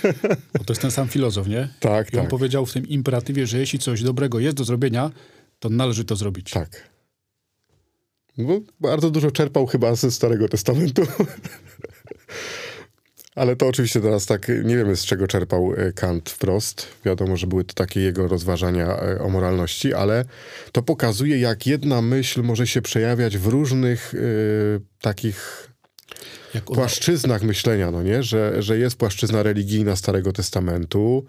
Bo 0.58 0.64
to 0.64 0.72
jest 0.72 0.82
ten 0.82 0.90
sam 0.90 1.08
filozof, 1.08 1.46
nie? 1.48 1.68
Tak, 1.80 2.12
I 2.12 2.16
on 2.16 2.22
tak. 2.22 2.30
powiedział 2.30 2.66
w 2.66 2.72
tym 2.72 2.88
imperatywie, 2.88 3.46
że 3.46 3.58
jeśli 3.58 3.78
coś 3.78 4.02
dobrego 4.02 4.40
jest 4.40 4.56
do 4.56 4.64
zrobienia, 4.64 5.10
to 5.58 5.68
należy 5.68 6.04
to 6.04 6.16
zrobić. 6.16 6.50
Tak. 6.50 6.90
Bo 8.38 8.60
bardzo 8.80 9.10
dużo 9.10 9.30
czerpał 9.30 9.66
chyba 9.66 9.94
ze 9.94 10.10
Starego 10.10 10.48
Testamentu. 10.48 11.02
Ale 13.34 13.56
to 13.56 13.66
oczywiście 13.66 14.00
teraz 14.00 14.26
tak, 14.26 14.48
nie 14.64 14.76
wiemy 14.76 14.96
z 14.96 15.04
czego 15.04 15.26
czerpał 15.26 15.72
e, 15.76 15.92
Kant 15.92 16.30
wprost. 16.30 16.86
Wiadomo, 17.04 17.36
że 17.36 17.46
były 17.46 17.64
to 17.64 17.74
takie 17.74 18.00
jego 18.00 18.28
rozważania 18.28 18.86
e, 18.86 19.20
o 19.20 19.28
moralności, 19.28 19.94
ale 19.94 20.24
to 20.72 20.82
pokazuje, 20.82 21.38
jak 21.38 21.66
jedna 21.66 22.02
myśl 22.02 22.42
może 22.42 22.66
się 22.66 22.82
przejawiać 22.82 23.38
w 23.38 23.46
różnych 23.46 24.14
e, 24.14 24.18
takich 25.00 25.68
płaszczyznach 26.64 27.42
myślenia, 27.42 27.90
no 27.90 28.02
nie? 28.02 28.22
Że, 28.22 28.62
że 28.62 28.78
jest 28.78 28.96
płaszczyzna 28.96 29.42
religijna 29.42 29.96
Starego 29.96 30.32
Testamentu, 30.32 31.26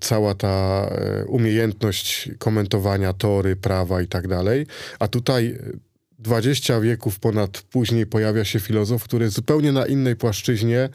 cała 0.00 0.34
ta 0.34 0.88
yy, 1.18 1.26
umiejętność 1.26 2.30
komentowania 2.38 3.12
tory, 3.12 3.56
prawa 3.56 4.02
i 4.02 4.06
tak 4.06 4.28
dalej, 4.28 4.66
a 4.98 5.08
tutaj 5.08 5.44
yy, 5.44 5.78
20 6.18 6.80
wieków 6.80 7.18
ponad 7.18 7.62
później 7.62 8.06
pojawia 8.06 8.44
się 8.44 8.60
filozof, 8.60 9.04
który 9.04 9.30
zupełnie 9.30 9.72
na 9.72 9.86
innej 9.86 10.16
płaszczyźnie 10.16 10.88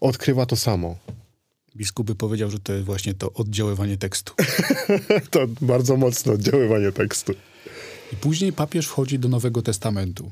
odkrywa 0.00 0.46
to 0.46 0.56
samo. 0.56 0.96
biskup 1.76 2.06
by 2.06 2.14
powiedział, 2.14 2.50
że 2.50 2.58
to 2.58 2.72
jest 2.72 2.84
właśnie 2.84 3.14
to 3.14 3.32
oddziaływanie 3.32 3.96
tekstu. 3.96 4.32
To 5.30 5.46
bardzo 5.60 5.96
mocne 5.96 6.32
oddziaływanie 6.32 6.92
tekstu. 6.92 7.32
I 8.12 8.16
później 8.16 8.52
papież 8.52 8.86
wchodzi 8.86 9.18
do 9.18 9.28
Nowego 9.28 9.62
Testamentu. 9.62 10.30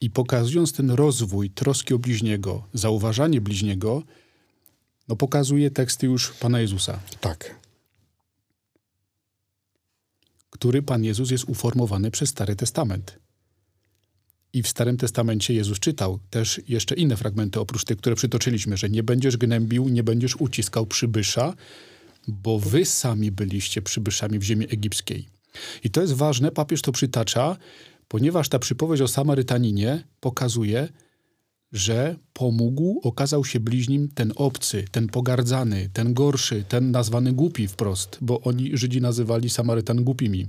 I 0.00 0.10
pokazując 0.10 0.72
ten 0.72 0.90
rozwój 0.90 1.50
troski 1.50 1.94
o 1.94 1.98
bliźniego, 1.98 2.62
zauważanie 2.74 3.40
bliźniego, 3.40 4.02
no 5.08 5.16
pokazuje 5.16 5.70
teksty 5.70 6.06
już 6.06 6.32
Pana 6.32 6.60
Jezusa, 6.60 7.00
Tak, 7.20 7.60
który 10.50 10.82
Pan 10.82 11.04
Jezus 11.04 11.30
jest 11.30 11.44
uformowany 11.44 12.10
przez 12.10 12.30
Stary 12.30 12.56
Testament. 12.56 13.18
I 14.52 14.62
w 14.62 14.68
Starym 14.68 14.96
Testamencie 14.96 15.54
Jezus 15.54 15.78
czytał 15.78 16.18
też 16.30 16.60
jeszcze 16.68 16.94
inne 16.94 17.16
fragmenty, 17.16 17.60
oprócz 17.60 17.84
tych, 17.84 17.96
które 17.96 18.16
przytoczyliśmy, 18.16 18.76
że 18.76 18.90
nie 18.90 19.02
będziesz 19.02 19.36
gnębił, 19.36 19.88
nie 19.88 20.02
będziesz 20.02 20.36
uciskał 20.36 20.86
przybysza, 20.86 21.54
bo 22.28 22.58
wy 22.58 22.84
sami 22.84 23.30
byliście 23.30 23.82
przybyszami 23.82 24.38
w 24.38 24.42
ziemi 24.42 24.66
egipskiej. 24.70 25.28
I 25.84 25.90
to 25.90 26.00
jest 26.00 26.12
ważne, 26.12 26.52
papież 26.52 26.82
to 26.82 26.92
przytacza, 26.92 27.56
ponieważ 28.08 28.48
ta 28.48 28.58
przypowieść 28.58 29.02
o 29.02 29.08
Samarytaninie 29.08 30.04
pokazuje, 30.20 30.88
że 31.72 32.16
pomógł, 32.32 33.00
okazał 33.02 33.44
się 33.44 33.60
bliźnim 33.60 34.08
ten 34.08 34.32
obcy, 34.36 34.84
ten 34.92 35.06
pogardzany, 35.06 35.90
ten 35.92 36.14
gorszy, 36.14 36.64
ten 36.68 36.90
nazwany 36.90 37.32
głupi 37.32 37.68
wprost, 37.68 38.18
bo 38.20 38.40
oni 38.40 38.76
Żydzi 38.76 39.00
nazywali 39.00 39.50
Samarytan 39.50 40.04
głupimi. 40.04 40.46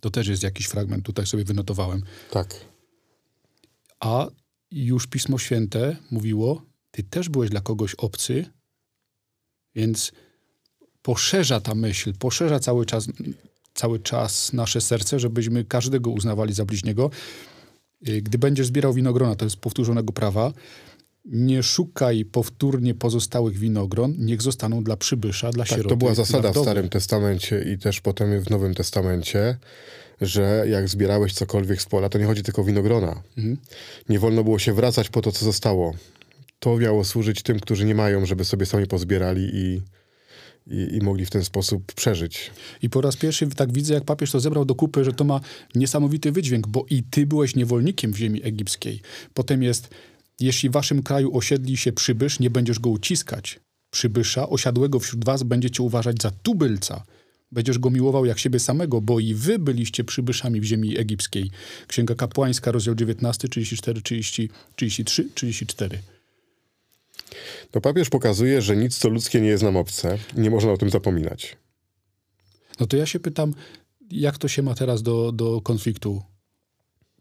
To 0.00 0.10
też 0.10 0.28
jest 0.28 0.42
jakiś 0.42 0.66
fragment, 0.66 1.04
tutaj 1.04 1.26
sobie 1.26 1.44
wynotowałem. 1.44 2.02
tak. 2.30 2.54
A 4.00 4.26
już 4.70 5.06
Pismo 5.06 5.38
Święte 5.38 5.96
mówiło, 6.10 6.62
ty 6.90 7.02
też 7.02 7.28
byłeś 7.28 7.50
dla 7.50 7.60
kogoś 7.60 7.94
obcy, 7.94 8.44
więc 9.74 10.12
poszerza 11.02 11.60
ta 11.60 11.74
myśl, 11.74 12.12
poszerza 12.18 12.58
cały 12.58 12.86
czas, 12.86 13.08
cały 13.74 14.00
czas 14.00 14.52
nasze 14.52 14.80
serce, 14.80 15.20
żebyśmy 15.20 15.64
każdego 15.64 16.10
uznawali 16.10 16.54
za 16.54 16.64
bliźniego. 16.64 17.10
Y, 18.08 18.22
Gdy 18.22 18.38
będziesz 18.38 18.66
zbierał 18.66 18.92
winogrona, 18.92 19.36
to 19.36 19.44
jest 19.44 19.56
powtórzonego 19.56 20.12
prawa, 20.12 20.52
nie 21.24 21.62
szukaj 21.62 22.24
powtórnie 22.24 22.94
pozostałych 22.94 23.58
winogron, 23.58 24.14
niech 24.18 24.42
zostaną 24.42 24.84
dla 24.84 24.96
przybysza, 24.96 25.50
dla 25.50 25.64
Tak, 25.64 25.70
sieroty. 25.70 25.88
to 25.88 25.96
była 25.96 26.14
zasada 26.14 26.52
w. 26.52 26.58
Starym 26.58 26.88
Testamencie 26.88 27.64
i 27.72 27.78
też 27.78 28.00
potem 28.00 28.40
w 28.40 28.50
Nowym 28.50 28.74
Testamencie, 28.74 29.56
że 30.20 30.64
jak 30.68 30.88
zbierałeś 30.88 31.34
cokolwiek 31.34 31.82
z 31.82 31.86
pola, 31.86 32.08
to 32.08 32.18
nie 32.18 32.24
chodzi 32.24 32.42
tylko 32.42 32.62
o 32.62 32.64
winogrona. 32.64 33.22
Mhm. 33.38 33.56
Nie 34.08 34.18
wolno 34.18 34.44
było 34.44 34.58
się 34.58 34.72
wracać 34.74 35.08
po 35.08 35.22
to, 35.22 35.32
co 35.32 35.44
zostało. 35.44 35.94
To 36.58 36.76
miało 36.78 37.04
służyć 37.04 37.42
tym, 37.42 37.60
którzy 37.60 37.84
nie 37.84 37.94
mają, 37.94 38.26
żeby 38.26 38.44
sobie 38.44 38.66
sami 38.66 38.86
pozbierali 38.86 39.50
i, 39.54 39.82
i, 40.66 40.96
i 40.96 41.00
mogli 41.00 41.26
w 41.26 41.30
ten 41.30 41.44
sposób 41.44 41.92
przeżyć. 41.92 42.50
I 42.82 42.90
po 42.90 43.00
raz 43.00 43.16
pierwszy 43.16 43.46
tak 43.46 43.72
widzę, 43.72 43.94
jak 43.94 44.04
papież 44.04 44.30
to 44.30 44.40
zebrał 44.40 44.64
do 44.64 44.74
kupy, 44.74 45.04
że 45.04 45.12
to 45.12 45.24
ma 45.24 45.40
niesamowity 45.74 46.32
wydźwięk, 46.32 46.66
bo 46.66 46.86
i 46.90 47.02
ty 47.02 47.26
byłeś 47.26 47.56
niewolnikiem 47.56 48.12
w 48.12 48.16
ziemi 48.16 48.40
egipskiej. 48.44 49.00
Potem 49.34 49.62
jest, 49.62 49.88
jeśli 50.40 50.68
w 50.68 50.72
waszym 50.72 51.02
kraju 51.02 51.36
osiedli 51.36 51.76
się 51.76 51.92
przybysz, 51.92 52.40
nie 52.40 52.50
będziesz 52.50 52.78
go 52.78 52.90
uciskać. 52.90 53.60
Przybysza 53.90 54.48
osiadłego 54.48 55.00
wśród 55.00 55.24
was 55.24 55.42
będziecie 55.42 55.82
uważać 55.82 56.22
za 56.22 56.30
tubylca. 56.30 57.04
Będziesz 57.52 57.78
go 57.78 57.90
miłował 57.90 58.24
jak 58.24 58.38
siebie 58.38 58.58
samego, 58.58 59.00
bo 59.00 59.20
i 59.20 59.34
wy 59.34 59.58
byliście 59.58 60.04
przybyszami 60.04 60.60
w 60.60 60.64
ziemi 60.64 60.98
egipskiej. 60.98 61.50
Księga 61.86 62.14
Kapłańska, 62.14 62.72
rozdział 62.72 62.94
19, 62.94 63.48
34, 63.48 64.02
30, 64.02 64.50
33, 64.76 65.28
34. 65.34 66.15
No 67.74 67.80
papież 67.80 68.08
pokazuje, 68.10 68.62
że 68.62 68.76
nic 68.76 68.98
co 68.98 69.08
ludzkie 69.08 69.40
nie 69.40 69.48
jest 69.48 69.62
nam 69.62 69.76
obce. 69.76 70.18
Nie 70.36 70.50
można 70.50 70.72
o 70.72 70.76
tym 70.76 70.90
zapominać. 70.90 71.56
No 72.80 72.86
to 72.86 72.96
ja 72.96 73.06
się 73.06 73.20
pytam, 73.20 73.54
jak 74.10 74.38
to 74.38 74.48
się 74.48 74.62
ma 74.62 74.74
teraz 74.74 75.02
do, 75.02 75.32
do 75.32 75.60
konfliktu, 75.60 76.22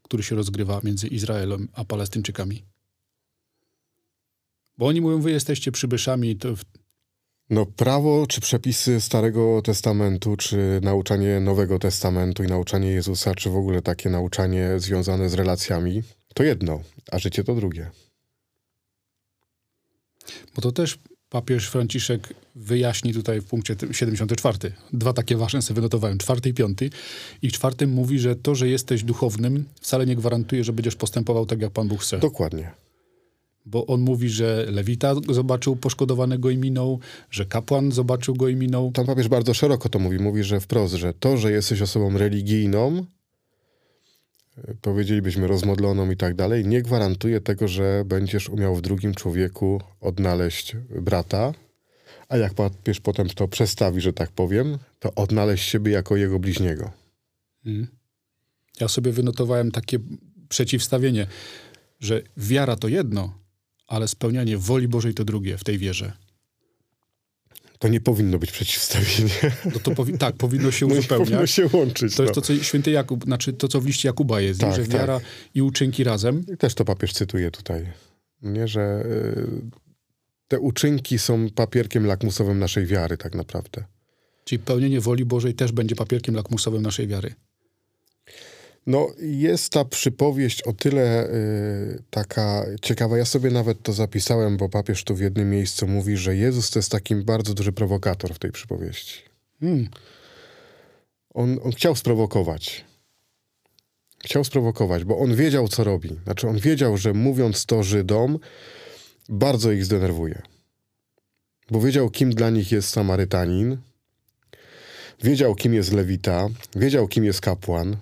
który 0.01 0.23
się 0.23 0.35
rozgrywa 0.35 0.81
między 0.83 1.07
Izraelem 1.07 1.67
a 1.73 1.85
Palestyńczykami? 1.85 2.65
Bo 4.77 4.87
oni 4.87 5.01
mówią, 5.01 5.21
wy 5.21 5.31
jesteście 5.31 5.71
przybyszami, 5.71 6.35
to 6.35 6.49
No 7.49 7.65
prawo 7.65 8.27
czy 8.27 8.41
przepisy 8.41 9.01
Starego 9.01 9.61
Testamentu, 9.63 10.37
czy 10.37 10.79
nauczanie 10.83 11.39
Nowego 11.39 11.79
Testamentu 11.79 12.43
i 12.43 12.47
nauczanie 12.47 12.91
Jezusa, 12.91 13.35
czy 13.35 13.49
w 13.49 13.55
ogóle 13.55 13.81
takie 13.81 14.09
nauczanie 14.09 14.69
związane 14.77 15.29
z 15.29 15.33
relacjami, 15.33 16.03
to 16.33 16.43
jedno, 16.43 16.81
a 17.11 17.19
życie 17.19 17.43
to 17.43 17.55
drugie. 17.55 17.91
Bo 20.55 20.61
to 20.61 20.71
też 20.71 20.99
papież 21.29 21.69
Franciszek 21.69 22.33
wyjaśni 22.55 23.13
tutaj 23.13 23.41
w 23.41 23.45
punkcie 23.45 23.75
tym 23.75 23.93
74. 23.93 24.57
Dwa 24.93 25.13
takie 25.13 25.37
ważne 25.37 25.61
sobie 25.61 25.75
wynotowałem, 25.75 26.17
czwarty 26.17 26.49
i 26.49 26.53
piąty. 26.53 26.89
I 27.41 27.51
czwartym 27.51 27.89
mówi, 27.89 28.19
że 28.19 28.35
to, 28.35 28.55
że 28.55 28.69
jesteś 28.69 29.03
duchownym, 29.03 29.65
wcale 29.81 30.05
nie 30.05 30.15
gwarantuje, 30.15 30.63
że 30.63 30.73
będziesz 30.73 30.95
postępował 30.95 31.45
tak, 31.45 31.61
jak 31.61 31.71
Pan 31.71 31.87
Bóg 31.87 32.01
chce. 32.01 32.17
Dokładnie. 32.17 32.71
Bo 33.65 33.85
on 33.85 34.01
mówi, 34.01 34.29
że 34.29 34.65
Lewita 34.69 35.15
zobaczył 35.29 35.75
poszkodowanego 35.75 36.49
i 36.49 36.57
minął, 36.57 36.99
że 37.31 37.45
kapłan 37.45 37.91
zobaczył 37.91 38.35
go 38.35 38.47
i 38.47 38.55
minął. 38.55 38.91
Tam 38.91 39.05
papież 39.05 39.27
bardzo 39.27 39.53
szeroko 39.53 39.89
to 39.89 39.99
mówi. 39.99 40.19
Mówi, 40.19 40.43
że 40.43 40.59
wprost, 40.59 40.93
że 40.93 41.13
to, 41.13 41.37
że 41.37 41.51
jesteś 41.51 41.81
osobą 41.81 42.17
religijną, 42.17 43.05
powiedzielibyśmy 44.81 45.47
rozmodloną 45.47 46.11
i 46.11 46.17
tak 46.17 46.35
dalej, 46.35 46.65
nie 46.65 46.81
gwarantuje 46.81 47.41
tego, 47.41 47.67
że 47.67 48.03
będziesz 48.05 48.49
umiał 48.49 48.75
w 48.75 48.81
drugim 48.81 49.13
człowieku 49.13 49.81
odnaleźć 50.01 50.75
brata, 51.01 51.53
a 52.29 52.37
jak 52.37 52.53
papież 52.53 52.99
potem 52.99 53.27
to 53.29 53.47
przestawi, 53.47 54.01
że 54.01 54.13
tak 54.13 54.31
powiem, 54.31 54.77
to 54.99 55.15
odnaleźć 55.15 55.69
siebie 55.69 55.91
jako 55.91 56.15
jego 56.15 56.39
bliźniego. 56.39 56.91
Mhm. 57.65 57.87
Ja 58.79 58.87
sobie 58.87 59.11
wynotowałem 59.11 59.71
takie 59.71 59.99
przeciwstawienie, 60.49 61.27
że 61.99 62.21
wiara 62.37 62.75
to 62.75 62.87
jedno, 62.87 63.39
ale 63.87 64.07
spełnianie 64.07 64.57
woli 64.57 64.87
Bożej 64.87 65.13
to 65.13 65.25
drugie 65.25 65.57
w 65.57 65.63
tej 65.63 65.77
wierze. 65.77 66.13
To 67.79 67.87
nie 67.87 68.01
powinno 68.01 68.39
być 68.39 68.51
przeciwstawienie. 68.51 69.51
No 69.73 69.79
to 69.79 69.91
powi 69.91 70.17
tak, 70.17 70.35
powinno 70.35 70.71
się 70.71 70.87
No 70.87 70.95
uzupełniać. 70.95 71.27
powinno 71.29 71.47
się 71.47 71.69
łączyć. 71.73 72.15
To 72.15 72.23
jest 72.23 72.35
no. 72.35 72.41
to, 72.41 72.47
co 72.47 72.63
święty 72.63 72.91
Jakub, 72.91 73.23
znaczy 73.23 73.53
to, 73.53 73.67
co 73.67 73.81
w 73.81 73.85
liście 73.85 74.09
Jakuba 74.09 74.41
jest? 74.41 74.59
Tak, 74.61 74.75
że 74.75 74.81
tak. 74.81 74.91
wiara 74.91 75.21
i 75.53 75.61
uczynki 75.61 76.03
razem. 76.03 76.43
I 76.53 76.57
też 76.57 76.73
to 76.73 76.85
papież 76.85 77.13
cytuje 77.13 77.51
tutaj, 77.51 77.87
nie, 78.41 78.67
że 78.67 79.03
y, 79.05 79.61
te 80.47 80.59
uczynki 80.59 81.19
są 81.19 81.49
papierkiem 81.49 82.05
lakmusowym 82.05 82.59
naszej 82.59 82.85
wiary 82.85 83.17
tak 83.17 83.35
naprawdę. 83.35 83.83
Czyli 84.43 84.59
pełnienie 84.59 85.01
woli 85.01 85.25
Bożej 85.25 85.53
też 85.53 85.71
będzie 85.71 85.95
papierkiem 85.95 86.35
lakmusowym 86.35 86.81
naszej 86.81 87.07
wiary. 87.07 87.35
No, 88.87 89.07
jest 89.19 89.71
ta 89.71 89.85
przypowieść 89.85 90.61
o 90.61 90.73
tyle 90.73 91.29
y, 91.29 92.03
taka 92.09 92.65
ciekawa. 92.81 93.17
Ja 93.17 93.25
sobie 93.25 93.51
nawet 93.51 93.83
to 93.83 93.93
zapisałem, 93.93 94.57
bo 94.57 94.69
papież 94.69 95.03
tu 95.03 95.15
w 95.15 95.19
jednym 95.19 95.49
miejscu 95.49 95.87
mówi, 95.87 96.17
że 96.17 96.35
Jezus 96.35 96.69
to 96.69 96.79
jest 96.79 96.91
taki 96.91 97.15
bardzo 97.15 97.53
duży 97.53 97.71
prowokator 97.71 98.33
w 98.33 98.39
tej 98.39 98.51
przypowieści. 98.51 99.21
Hmm. 99.59 99.87
On, 101.33 101.59
on 101.63 101.71
chciał 101.71 101.95
sprowokować. 101.95 102.85
Chciał 104.23 104.43
sprowokować, 104.43 105.03
bo 105.03 105.17
on 105.17 105.35
wiedział, 105.35 105.67
co 105.67 105.83
robi. 105.83 106.09
Znaczy, 106.23 106.47
on 106.47 106.59
wiedział, 106.59 106.97
że 106.97 107.13
mówiąc 107.13 107.65
to 107.65 107.83
Żydom, 107.83 108.39
bardzo 109.29 109.71
ich 109.71 109.85
zdenerwuje. 109.85 110.41
Bo 111.71 111.81
wiedział, 111.81 112.09
kim 112.09 112.29
dla 112.29 112.49
nich 112.49 112.71
jest 112.71 112.89
Samarytanin, 112.89 113.77
wiedział, 115.23 115.55
kim 115.55 115.73
jest 115.73 115.93
Lewita, 115.93 116.47
wiedział, 116.75 117.07
kim 117.07 117.23
jest 117.23 117.41
kapłan. 117.41 117.97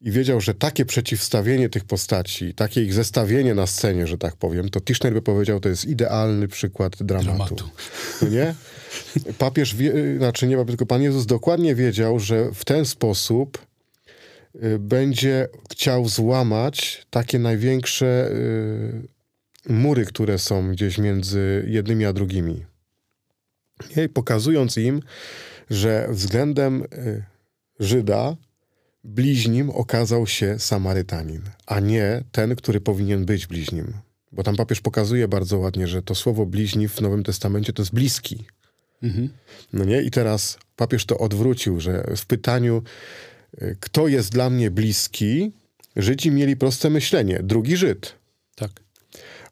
I 0.00 0.10
wiedział, 0.10 0.40
że 0.40 0.54
takie 0.54 0.84
przeciwstawienie 0.84 1.68
tych 1.68 1.84
postaci, 1.84 2.54
takie 2.54 2.82
ich 2.82 2.94
zestawienie 2.94 3.54
na 3.54 3.66
scenie, 3.66 4.06
że 4.06 4.18
tak 4.18 4.36
powiem, 4.36 4.68
to 4.68 4.80
Tischner 4.80 5.12
by 5.12 5.22
powiedział, 5.22 5.60
to 5.60 5.68
jest 5.68 5.84
idealny 5.84 6.48
przykład 6.48 7.02
dramatu. 7.02 7.54
Dramatu. 7.54 7.70
No 8.22 8.28
nie? 8.28 8.54
Papież, 9.38 9.74
wie, 9.74 9.92
znaczy 10.18 10.46
nie 10.46 10.56
papież, 10.56 10.68
tylko 10.68 10.86
Pan 10.86 11.02
Jezus 11.02 11.26
dokładnie 11.26 11.74
wiedział, 11.74 12.18
że 12.18 12.52
w 12.54 12.64
ten 12.64 12.84
sposób 12.84 13.66
y, 14.54 14.78
będzie 14.78 15.48
chciał 15.70 16.08
złamać 16.08 17.06
takie 17.10 17.38
największe 17.38 18.30
y, 18.30 19.08
mury, 19.68 20.04
które 20.04 20.38
są 20.38 20.70
gdzieś 20.70 20.98
między 20.98 21.64
jednymi 21.68 22.04
a 22.04 22.12
drugimi. 22.12 22.64
I 24.04 24.08
pokazując 24.08 24.76
im, 24.76 25.02
że 25.70 26.08
względem 26.10 26.82
y, 26.82 27.24
Żyda 27.80 28.36
bliźnim 29.04 29.70
okazał 29.70 30.26
się 30.26 30.58
Samarytanin, 30.58 31.42
a 31.66 31.80
nie 31.80 32.24
ten, 32.32 32.56
który 32.56 32.80
powinien 32.80 33.24
być 33.24 33.46
bliźnim. 33.46 33.92
Bo 34.32 34.42
tam 34.42 34.56
papież 34.56 34.80
pokazuje 34.80 35.28
bardzo 35.28 35.58
ładnie, 35.58 35.86
że 35.86 36.02
to 36.02 36.14
słowo 36.14 36.46
bliźni 36.46 36.88
w 36.88 37.00
Nowym 37.00 37.22
Testamencie 37.22 37.72
to 37.72 37.82
jest 37.82 37.94
bliski. 37.94 38.44
Mhm. 39.02 39.28
No 39.72 39.84
nie? 39.84 40.02
I 40.02 40.10
teraz 40.10 40.58
papież 40.76 41.04
to 41.04 41.18
odwrócił, 41.18 41.80
że 41.80 42.04
w 42.16 42.26
pytaniu, 42.26 42.82
y, 43.62 43.76
kto 43.80 44.08
jest 44.08 44.32
dla 44.32 44.50
mnie 44.50 44.70
bliski, 44.70 45.52
Żydzi 45.96 46.30
mieli 46.30 46.56
proste 46.56 46.90
myślenie. 46.90 47.40
Drugi 47.42 47.76
Żyd. 47.76 48.14
Tak. 48.54 48.70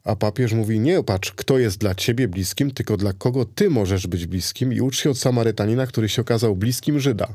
A 0.03 0.15
papież 0.15 0.53
mówi, 0.53 0.79
nie 0.79 1.03
patrz, 1.03 1.31
kto 1.31 1.59
jest 1.59 1.77
dla 1.77 1.95
ciebie 1.95 2.27
bliskim, 2.27 2.71
tylko 2.71 2.97
dla 2.97 3.13
kogo 3.13 3.45
ty 3.45 3.69
możesz 3.69 4.07
być 4.07 4.25
bliskim 4.25 4.73
i 4.73 4.81
ucz 4.81 4.99
się 4.99 5.09
od 5.09 5.17
Samarytanina, 5.17 5.87
który 5.87 6.09
się 6.09 6.21
okazał 6.21 6.55
bliskim 6.55 6.99
Żyda. 6.99 7.27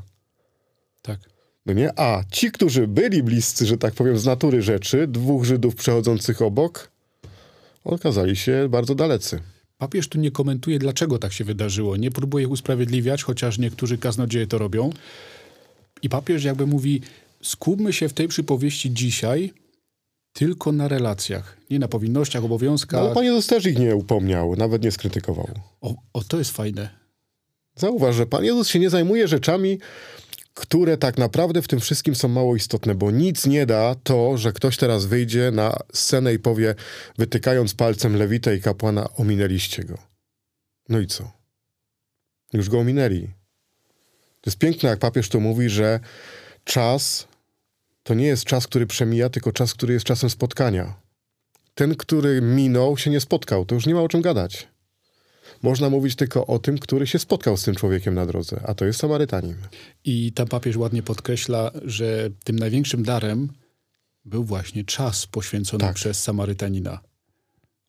Tak. 1.01 1.19
No 1.65 1.73
nie? 1.73 1.99
A 1.99 2.23
ci, 2.31 2.51
którzy 2.51 2.87
byli 2.87 3.23
bliscy, 3.23 3.65
że 3.65 3.77
tak 3.77 3.93
powiem, 3.93 4.17
z 4.17 4.25
natury 4.25 4.61
rzeczy, 4.61 5.07
dwóch 5.07 5.45
Żydów 5.45 5.75
przechodzących 5.75 6.41
obok, 6.41 6.91
okazali 7.83 8.35
się 8.35 8.67
bardzo 8.69 8.95
dalecy. 8.95 9.39
Papież 9.77 10.07
tu 10.07 10.19
nie 10.19 10.31
komentuje, 10.31 10.79
dlaczego 10.79 11.19
tak 11.19 11.33
się 11.33 11.43
wydarzyło. 11.43 11.97
Nie 11.97 12.11
próbuje 12.11 12.45
ich 12.45 12.51
usprawiedliwiać, 12.51 13.23
chociaż 13.23 13.57
niektórzy 13.57 13.97
kaznodzieje 13.97 14.47
to 14.47 14.57
robią. 14.57 14.89
I 16.01 16.09
papież 16.09 16.43
jakby 16.43 16.67
mówi, 16.67 17.01
skupmy 17.41 17.93
się 17.93 18.09
w 18.09 18.13
tej 18.13 18.27
przypowieści 18.27 18.93
dzisiaj 18.93 19.53
tylko 20.33 20.71
na 20.71 20.87
relacjach. 20.87 21.57
Nie 21.69 21.79
na 21.79 21.87
powinnościach, 21.87 22.43
obowiązkach. 22.43 22.99
No, 22.99 23.05
ale 23.05 23.15
Pan 23.15 23.23
Jezus 23.23 23.47
też 23.47 23.65
ich 23.65 23.79
nie 23.79 23.95
upomniał, 23.95 24.55
nawet 24.55 24.83
nie 24.83 24.91
skrytykował. 24.91 25.49
O, 25.81 25.95
o, 26.13 26.23
to 26.23 26.37
jest 26.37 26.51
fajne. 26.51 26.89
Zauważ, 27.75 28.15
że 28.15 28.25
Pan 28.25 28.43
Jezus 28.43 28.67
się 28.67 28.79
nie 28.79 28.89
zajmuje 28.89 29.27
rzeczami, 29.27 29.79
które 30.55 30.97
tak 30.97 31.17
naprawdę 31.17 31.61
w 31.61 31.67
tym 31.67 31.79
wszystkim 31.79 32.15
są 32.15 32.27
mało 32.27 32.55
istotne, 32.55 32.95
bo 32.95 33.11
nic 33.11 33.45
nie 33.45 33.65
da 33.65 33.95
to, 34.03 34.37
że 34.37 34.53
ktoś 34.53 34.77
teraz 34.77 35.05
wyjdzie 35.05 35.51
na 35.51 35.77
scenę 35.93 36.33
i 36.33 36.39
powie, 36.39 36.75
wytykając 37.17 37.73
palcem 37.73 38.15
Lewitę 38.15 38.55
i 38.55 38.61
kapłana, 38.61 39.09
ominęliście 39.13 39.83
go. 39.83 39.97
No 40.89 40.99
i 40.99 41.07
co? 41.07 41.31
Już 42.53 42.69
go 42.69 42.79
ominęli. 42.79 43.27
To 44.41 44.49
jest 44.49 44.57
piękne, 44.57 44.89
jak 44.89 44.99
papież 44.99 45.29
to 45.29 45.39
mówi, 45.39 45.69
że 45.69 45.99
czas 46.63 47.27
to 48.03 48.13
nie 48.13 48.27
jest 48.27 48.43
czas, 48.43 48.67
który 48.67 48.87
przemija, 48.87 49.29
tylko 49.29 49.51
czas, 49.51 49.73
który 49.73 49.93
jest 49.93 50.05
czasem 50.05 50.29
spotkania. 50.29 50.93
Ten, 51.75 51.95
który 51.95 52.41
minął, 52.41 52.97
się 52.97 53.09
nie 53.09 53.19
spotkał, 53.19 53.65
to 53.65 53.75
już 53.75 53.85
nie 53.85 53.93
ma 53.93 54.01
o 54.01 54.07
czym 54.07 54.21
gadać. 54.21 54.67
Można 55.65 55.89
mówić 55.89 56.15
tylko 56.15 56.47
o 56.47 56.59
tym, 56.59 56.77
który 56.77 57.07
się 57.07 57.19
spotkał 57.19 57.57
z 57.57 57.63
tym 57.63 57.75
człowiekiem 57.75 58.15
na 58.15 58.25
drodze, 58.25 58.61
a 58.65 58.73
to 58.73 58.85
jest 58.85 58.99
Samarytanin. 58.99 59.55
I 60.03 60.31
tam 60.31 60.47
papież 60.47 60.77
ładnie 60.77 61.03
podkreśla, 61.03 61.71
że 61.85 62.29
tym 62.43 62.59
największym 62.59 63.03
darem 63.03 63.49
był 64.25 64.43
właśnie 64.43 64.83
czas 64.83 65.27
poświęcony 65.27 65.81
Tak. 65.81 65.95
przez 65.95 66.23
Samarytanina. 66.23 66.99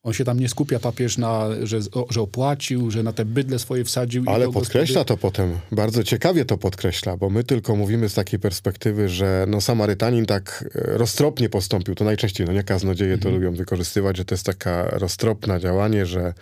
On 0.02 0.12
się 0.12 0.24
tam 0.24 0.40
nie 0.40 0.48
skupia 0.48 0.78
papież 0.78 1.18
na, 1.18 1.48
że, 1.62 1.80
że 2.10 2.20
opłacił, 2.20 2.90
że 2.90 3.02
na 3.02 3.12
te 3.12 3.24
bydle 3.24 3.58
swoje 3.58 3.84
wsadził. 3.84 4.24
Ale 4.26 4.50
podkreśla 4.52 5.00
gospody- 5.00 5.08
to 5.08 5.16
potem, 5.16 5.58
bardzo 5.72 6.04
ciekawie 6.04 6.44
to 6.44 6.58
podkreśla, 6.58 7.16
bo 7.16 7.30
my 7.30 7.44
tylko 7.44 7.76
mówimy 7.76 8.08
z 8.08 8.14
takiej 8.14 8.38
perspektywy, 8.40 9.08
że 9.08 9.44
no 9.48 9.60
Samarytanin 9.60 10.26
tak 10.26 10.70
e, 10.74 10.98
roztropnie 10.98 11.48
postąpił, 11.48 11.94
to 11.94 12.04
najczęściej, 12.04 12.46
no 12.46 12.52
nie 12.52 12.64
kaznodzieje 12.64 13.18
to 13.18 13.30
lubią 13.30 13.54
wykorzystywać, 13.54 14.16
że 14.16 14.24
to 14.24 14.34
jest 14.34 14.46
taka 14.46 14.84
roztropne 14.90 15.60
działanie, 15.60 16.06
że, 16.06 16.34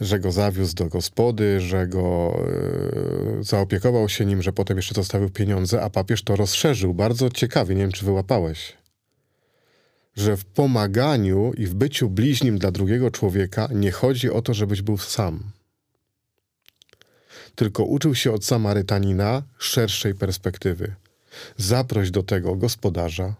że 0.00 0.20
go 0.20 0.32
zawiózł 0.32 0.74
do 0.74 0.86
gospody, 0.86 1.60
że 1.60 1.86
go 1.86 2.38
e, 3.40 3.44
zaopiekował 3.44 4.08
się 4.08 4.26
nim, 4.26 4.42
że 4.42 4.52
potem 4.52 4.76
jeszcze 4.76 4.94
zostawił 4.94 5.30
pieniądze, 5.30 5.82
a 5.82 5.90
papież 5.90 6.22
to 6.22 6.36
rozszerzył 6.36 6.94
bardzo 6.94 7.30
ciekawie, 7.30 7.74
nie 7.74 7.82
wiem 7.82 7.92
czy 7.92 8.04
wyłapałeś. 8.04 8.72
Że 10.16 10.36
w 10.36 10.44
pomaganiu 10.44 11.52
i 11.56 11.66
w 11.66 11.74
byciu 11.74 12.10
bliźnim 12.10 12.58
dla 12.58 12.70
drugiego 12.70 13.10
człowieka 13.10 13.68
nie 13.74 13.90
chodzi 13.90 14.30
o 14.30 14.42
to, 14.42 14.54
żebyś 14.54 14.82
był 14.82 14.98
sam 14.98 15.50
tylko 17.58 17.84
uczył 17.84 18.14
się 18.14 18.32
od 18.32 18.44
Samarytanina 18.44 19.42
szerszej 19.58 20.14
perspektywy. 20.14 20.94
Zaproś 21.56 22.10
do 22.10 22.22
tego 22.22 22.56
gospodarza. 22.56 23.34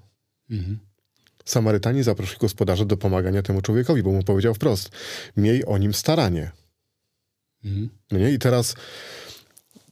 Mhm. 0.50 0.78
Samarytanin 1.48 2.02
zaprosił 2.02 2.38
gospodarza 2.38 2.84
do 2.84 2.96
pomagania 2.96 3.42
temu 3.42 3.62
człowiekowi, 3.62 4.02
bo 4.02 4.12
mu 4.12 4.22
powiedział 4.22 4.54
wprost: 4.54 4.90
Miej 5.36 5.66
o 5.66 5.78
nim 5.78 5.94
staranie. 5.94 6.50
Mhm. 7.64 7.88
No 8.10 8.18
nie? 8.18 8.32
I 8.32 8.38
teraz 8.38 8.74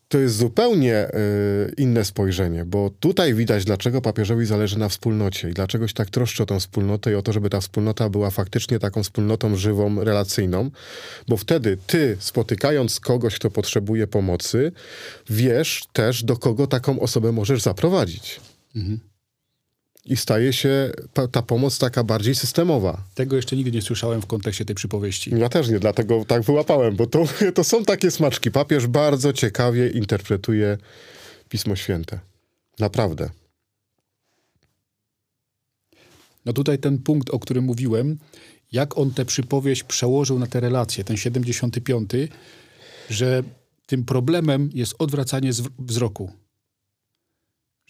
to 0.08 0.18
jest 0.18 0.36
zupełnie 0.36 1.08
y, 1.08 1.72
inne 1.76 2.04
spojrzenie, 2.04 2.64
bo 2.64 2.90
tutaj 3.00 3.34
widać, 3.34 3.64
dlaczego 3.64 4.02
papieżowi 4.02 4.46
zależy 4.46 4.78
na 4.78 4.88
wspólnocie 4.88 5.50
i 5.50 5.52
dlaczego 5.52 5.88
się 5.88 5.94
tak 5.94 6.10
troszczy 6.10 6.42
o 6.42 6.46
tą 6.46 6.60
wspólnotę 6.60 7.12
i 7.12 7.14
o 7.14 7.22
to, 7.22 7.32
żeby 7.32 7.50
ta 7.50 7.60
wspólnota 7.60 8.08
była 8.08 8.30
faktycznie 8.30 8.78
taką 8.78 9.02
wspólnotą 9.02 9.56
żywą, 9.56 10.04
relacyjną, 10.04 10.70
bo 11.28 11.36
wtedy 11.36 11.78
ty, 11.86 12.16
spotykając 12.20 13.00
kogoś, 13.00 13.34
kto 13.34 13.50
potrzebuje 13.50 14.06
pomocy, 14.06 14.72
wiesz 15.30 15.84
też, 15.92 16.24
do 16.24 16.36
kogo 16.36 16.66
taką 16.66 17.00
osobę 17.00 17.32
możesz 17.32 17.62
zaprowadzić. 17.62 18.40
Mhm. 18.76 19.00
I 20.06 20.16
staje 20.16 20.52
się 20.52 20.92
ta 21.32 21.42
pomoc 21.42 21.78
taka 21.78 22.04
bardziej 22.04 22.34
systemowa. 22.34 23.02
Tego 23.14 23.36
jeszcze 23.36 23.56
nigdy 23.56 23.72
nie 23.72 23.82
słyszałem 23.82 24.22
w 24.22 24.26
kontekście 24.26 24.64
tej 24.64 24.76
przypowieści. 24.76 25.30
Ja 25.38 25.48
też 25.48 25.68
nie, 25.68 25.78
dlatego 25.78 26.24
tak 26.24 26.42
wyłapałem, 26.42 26.96
bo 26.96 27.06
to, 27.06 27.24
to 27.54 27.64
są 27.64 27.84
takie 27.84 28.10
smaczki. 28.10 28.50
Papież 28.50 28.86
bardzo 28.86 29.32
ciekawie 29.32 29.88
interpretuje 29.88 30.78
Pismo 31.48 31.76
Święte. 31.76 32.20
Naprawdę. 32.78 33.30
No 36.44 36.52
tutaj 36.52 36.78
ten 36.78 36.98
punkt, 36.98 37.30
o 37.30 37.38
którym 37.38 37.64
mówiłem, 37.64 38.18
jak 38.72 38.98
on 38.98 39.10
tę 39.10 39.24
przypowieść 39.24 39.84
przełożył 39.84 40.38
na 40.38 40.46
te 40.46 40.60
relacje, 40.60 41.04
ten 41.04 41.16
75, 41.16 42.10
że 43.10 43.42
tym 43.86 44.04
problemem 44.04 44.70
jest 44.74 44.94
odwracanie 44.98 45.50
wzroku. 45.78 46.30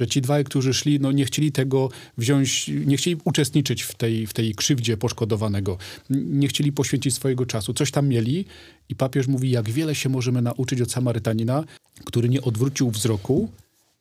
Że 0.00 0.06
ci 0.06 0.20
dwaj, 0.20 0.44
którzy 0.44 0.74
szli, 0.74 1.00
no 1.00 1.12
nie 1.12 1.24
chcieli 1.24 1.52
tego 1.52 1.88
wziąć, 2.18 2.70
nie 2.86 2.96
chcieli 2.96 3.20
uczestniczyć 3.24 3.82
w 3.82 3.94
tej, 3.94 4.26
w 4.26 4.32
tej 4.32 4.54
krzywdzie 4.54 4.96
poszkodowanego. 4.96 5.78
Nie 6.10 6.48
chcieli 6.48 6.72
poświęcić 6.72 7.14
swojego 7.14 7.46
czasu. 7.46 7.74
Coś 7.74 7.90
tam 7.90 8.08
mieli 8.08 8.44
i 8.88 8.96
papież 8.96 9.26
mówi, 9.26 9.50
jak 9.50 9.70
wiele 9.70 9.94
się 9.94 10.08
możemy 10.08 10.42
nauczyć 10.42 10.80
od 10.80 10.92
Samarytanina, 10.92 11.64
który 12.04 12.28
nie 12.28 12.42
odwrócił 12.42 12.90
wzroku 12.90 13.50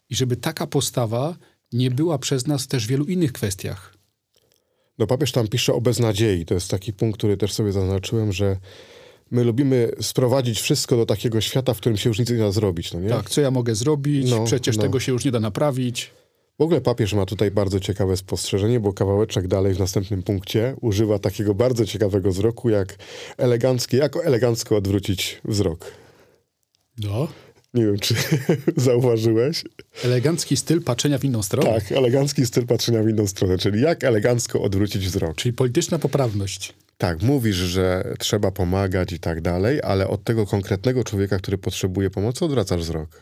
i 0.09 0.15
żeby 0.15 0.35
taka 0.35 0.67
postawa 0.67 1.35
nie 1.73 1.91
była 1.91 2.17
przez 2.17 2.47
nas 2.47 2.67
też 2.67 2.85
w 2.85 2.89
wielu 2.89 3.05
innych 3.05 3.33
kwestiach. 3.33 3.95
No 4.97 5.07
papież 5.07 5.31
tam 5.31 5.47
pisze 5.47 5.73
o 5.73 5.81
beznadziei. 5.81 6.45
To 6.45 6.53
jest 6.53 6.71
taki 6.71 6.93
punkt, 6.93 7.17
który 7.17 7.37
też 7.37 7.53
sobie 7.53 7.71
zaznaczyłem, 7.71 8.33
że 8.33 8.57
my 9.35 9.43
lubimy 9.43 9.91
sprowadzić 10.01 10.61
wszystko 10.61 10.97
do 10.97 11.05
takiego 11.05 11.41
świata, 11.41 11.73
w 11.73 11.77
którym 11.77 11.97
się 11.97 12.09
już 12.09 12.19
nic 12.19 12.29
nie 12.29 12.37
da 12.37 12.51
zrobić, 12.51 12.93
no 12.93 12.99
nie? 12.99 13.09
Tak, 13.09 13.29
co 13.29 13.41
ja 13.41 13.51
mogę 13.51 13.75
zrobić? 13.75 14.31
No, 14.31 14.43
Przecież 14.43 14.77
no. 14.77 14.83
tego 14.83 14.99
się 14.99 15.11
już 15.11 15.25
nie 15.25 15.31
da 15.31 15.39
naprawić. 15.39 16.11
W 16.59 16.61
ogóle 16.61 16.81
papież 16.81 17.13
ma 17.13 17.25
tutaj 17.25 17.51
bardzo 17.51 17.79
ciekawe 17.79 18.17
spostrzeżenie, 18.17 18.79
bo 18.79 18.93
kawałeczek 18.93 19.47
dalej 19.47 19.73
w 19.73 19.79
następnym 19.79 20.23
punkcie 20.23 20.75
używa 20.81 21.19
takiego 21.19 21.53
bardzo 21.53 21.85
ciekawego 21.85 22.31
wzroku, 22.31 22.69
jak 22.69 22.95
elegancki, 23.37 23.97
jak 23.97 24.15
elegancko 24.15 24.75
odwrócić 24.75 25.41
wzrok. 25.45 25.91
No. 26.97 27.27
Nie 27.73 27.85
wiem, 27.85 27.99
czy 27.99 28.15
zauważyłeś? 28.77 29.63
Elegancki 30.03 30.57
styl 30.57 30.81
patrzenia 30.81 31.17
w 31.17 31.23
inną 31.23 31.43
stronę. 31.43 31.73
Tak, 31.73 31.91
elegancki 31.91 32.45
styl 32.45 32.65
patrzenia 32.65 33.03
w 33.03 33.09
inną 33.09 33.27
stronę, 33.27 33.57
czyli 33.57 33.81
jak 33.81 34.03
elegancko 34.03 34.61
odwrócić 34.61 35.07
wzrok. 35.07 35.35
Czyli 35.35 35.53
polityczna 35.53 35.99
poprawność. 35.99 36.73
Tak, 36.97 37.21
mówisz, 37.21 37.55
że 37.55 38.13
trzeba 38.19 38.51
pomagać 38.51 39.11
i 39.11 39.19
tak 39.19 39.41
dalej, 39.41 39.79
ale 39.83 40.07
od 40.07 40.23
tego 40.23 40.45
konkretnego 40.45 41.03
człowieka, 41.03 41.37
który 41.37 41.57
potrzebuje 41.57 42.09
pomocy, 42.09 42.45
odwracasz 42.45 42.81
wzrok. 42.81 43.21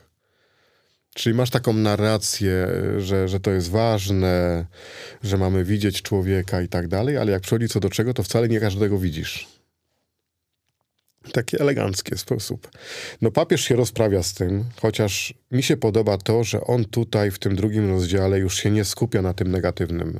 Czyli 1.14 1.36
masz 1.36 1.50
taką 1.50 1.74
narrację, 1.74 2.68
że, 2.98 3.28
że 3.28 3.40
to 3.40 3.52
jest 3.52 3.70
ważne, 3.70 4.66
że 5.24 5.38
mamy 5.38 5.64
widzieć 5.64 6.02
człowieka 6.02 6.62
i 6.62 6.68
tak 6.68 6.88
dalej, 6.88 7.18
ale 7.18 7.32
jak 7.32 7.42
przychodzi 7.42 7.68
co 7.68 7.80
do 7.80 7.90
czego, 7.90 8.14
to 8.14 8.24
wcale 8.24 8.48
nie 8.48 8.60
każdego 8.60 8.98
widzisz. 8.98 9.48
Taki 11.32 11.62
elegancki 11.62 12.18
sposób. 12.18 12.72
No 13.22 13.32
papież 13.32 13.62
się 13.62 13.76
rozprawia 13.76 14.24
z 14.24 14.34
tym, 14.34 14.66
chociaż 14.82 15.34
mi 15.52 15.64
się 15.64 15.78
podoba 15.78 16.18
to, 16.18 16.44
że 16.44 16.62
on 16.62 16.86
tutaj 16.86 17.32
w 17.32 17.40
tym 17.40 17.56
drugim 17.56 17.90
rozdziale 17.90 18.40
już 18.40 18.58
się 18.58 18.72
nie 18.72 18.86
skupia 18.86 19.22
na 19.22 19.34
tym 19.34 19.52
negatywnym 19.52 20.20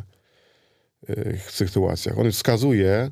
y, 1.10 1.40
sytuacjach. 1.50 2.20
On 2.20 2.32
wskazuje, 2.32 3.12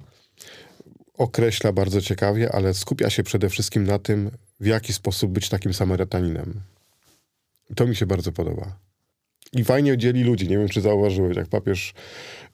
określa 1.22 1.74
bardzo 1.74 2.02
ciekawie, 2.02 2.52
ale 2.52 2.74
skupia 2.74 3.10
się 3.10 3.24
przede 3.24 3.50
wszystkim 3.50 3.84
na 3.84 4.00
tym, 4.00 4.32
w 4.60 4.66
jaki 4.66 4.94
sposób 4.94 5.32
być 5.32 5.50
takim 5.50 5.74
Samarytaninem. 5.74 6.62
To 7.76 7.88
mi 7.88 7.96
się 7.96 8.06
bardzo 8.06 8.32
podoba. 8.32 8.76
I 9.54 9.64
fajnie 9.64 9.98
dzieli 9.98 10.24
ludzi. 10.24 10.48
Nie 10.48 10.58
wiem, 10.58 10.70
czy 10.70 10.82
zauważyłeś, 10.82 11.38
jak 11.38 11.48
papież 11.48 11.94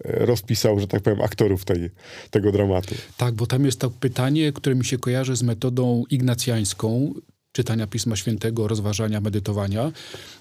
e, 0.04 0.26
rozpisał, 0.26 0.80
że 0.80 0.88
tak 0.88 1.02
powiem, 1.02 1.22
aktorów 1.22 1.66
tej, 1.66 1.90
tego 2.32 2.52
dramatu. 2.52 2.96
Tak, 3.18 3.34
bo 3.34 3.46
tam 3.48 3.66
jest 3.66 3.80
to 3.80 3.90
pytanie, 3.90 4.54
które 4.54 4.76
mi 4.76 4.86
się 4.86 4.98
kojarzy 4.98 5.36
z 5.36 5.44
metodą 5.44 6.04
ignacjańską, 6.10 7.14
czytania 7.52 7.88
Pisma 7.88 8.16
Świętego, 8.16 8.68
rozważania, 8.68 9.22
medytowania. 9.22 9.92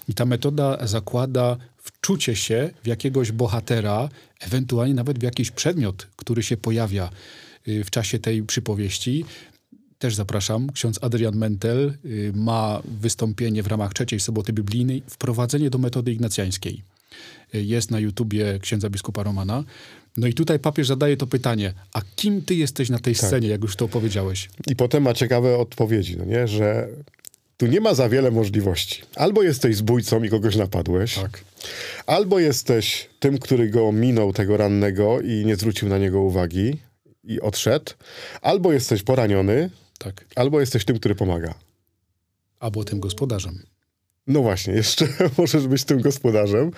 I 0.07 0.13
ta 0.13 0.25
metoda 0.25 0.87
zakłada 0.87 1.57
wczucie 1.77 2.35
się 2.35 2.69
w 2.83 2.87
jakiegoś 2.87 3.31
bohatera, 3.31 4.09
ewentualnie 4.39 4.93
nawet 4.93 5.19
w 5.19 5.23
jakiś 5.23 5.51
przedmiot, 5.51 6.07
który 6.15 6.43
się 6.43 6.57
pojawia 6.57 7.09
w 7.67 7.89
czasie 7.89 8.19
tej 8.19 8.43
przypowieści. 8.43 9.25
Też 9.99 10.15
zapraszam. 10.15 10.71
Ksiądz 10.71 10.99
Adrian 11.03 11.35
Mentel 11.35 11.93
y, 12.05 12.31
ma 12.35 12.81
wystąpienie 13.01 13.63
w 13.63 13.67
ramach 13.67 13.93
trzeciej 13.93 14.19
soboty 14.19 14.53
biblijnej, 14.53 15.03
wprowadzenie 15.07 15.69
do 15.69 15.77
metody 15.77 16.11
ignacjańskiej. 16.11 16.81
Y, 17.55 17.63
Jest 17.63 17.91
na 17.91 17.99
YouTubie 17.99 18.59
księdza 18.61 18.89
biskupa 18.89 19.23
Romana. 19.23 19.63
No 20.17 20.27
i 20.27 20.33
tutaj 20.33 20.59
papież 20.59 20.87
zadaje 20.87 21.17
to 21.17 21.27
pytanie, 21.27 21.73
a 21.93 22.01
kim 22.15 22.41
ty 22.41 22.55
jesteś 22.55 22.89
na 22.89 22.99
tej 22.99 23.15
scenie, 23.15 23.47
jak 23.47 23.61
już 23.61 23.75
to 23.75 23.87
powiedziałeś? 23.87 24.49
I 24.67 24.75
potem 24.75 25.03
ma 25.03 25.13
ciekawe 25.13 25.57
odpowiedzi, 25.57 26.17
no 26.17 26.25
nie? 26.25 26.47
że 26.47 26.87
tu 27.57 27.67
nie 27.67 27.81
ma 27.81 27.93
za 27.93 28.09
wiele 28.09 28.31
możliwości. 28.31 29.01
Albo 29.15 29.43
jesteś 29.43 29.75
zbójcą 29.75 30.23
i 30.23 30.29
kogoś 30.29 30.55
napadłeś, 30.55 31.15
Tak. 31.15 31.43
albo 32.07 32.39
jesteś 32.39 33.09
tym, 33.19 33.37
który 33.37 33.69
go 33.69 33.91
minął, 33.91 34.33
tego 34.33 34.57
rannego 34.57 35.21
i 35.21 35.45
nie 35.45 35.55
zwrócił 35.55 35.89
na 35.89 35.97
niego 35.97 36.21
uwagi 36.21 36.77
i 37.27 37.41
odszedł, 37.41 37.91
albo 38.41 38.73
jesteś 38.73 39.03
poraniony, 39.03 39.69
Tak. 39.99 40.25
albo 40.35 40.59
jesteś 40.59 40.85
tym, 40.85 40.99
który 40.99 41.15
pomaga. 41.15 41.53
Albo 42.59 42.83
tym 42.83 42.99
gospodarzem. 42.99 43.63
No 44.27 44.41
właśnie, 44.41 44.73
jeszcze 44.73 45.07
możesz 45.37 45.67
być 45.67 45.83
tym 45.83 46.01
gospodarzem, 46.01 46.71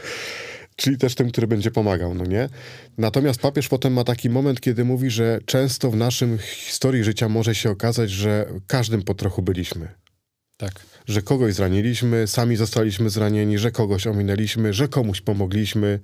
czyli 0.75 0.97
też 0.97 1.15
tym, 1.15 1.31
który 1.31 1.47
będzie 1.47 1.71
pomagał, 1.71 2.15
no 2.15 2.25
nie? 2.25 2.49
Natomiast 2.97 3.41
papież 3.41 3.67
potem 3.67 3.93
ma 3.93 4.03
taki 4.03 4.29
moment, 4.29 4.62
kiedy 4.62 4.85
mówi, 4.85 5.09
że 5.09 5.39
często 5.45 5.91
w 5.91 5.95
naszym 5.95 6.38
historii 6.38 7.03
życia 7.03 7.29
może 7.29 7.55
się 7.55 7.69
okazać, 7.69 8.09
że 8.12 8.45
każdym 8.67 9.03
po 9.03 9.13
trochu 9.13 9.41
byliśmy. 9.41 9.88
Tak. 10.57 10.71
Że 11.07 11.21
kogoś 11.21 11.53
zraniliśmy, 11.53 12.27
sami 12.27 12.55
zostaliśmy 12.55 13.09
zranieni, 13.09 13.57
że 13.57 13.71
kogoś 13.71 14.07
ominęliśmy, 14.07 14.73
że 14.73 14.88
komuś 14.88 15.21
pomogliśmy. 15.21 15.99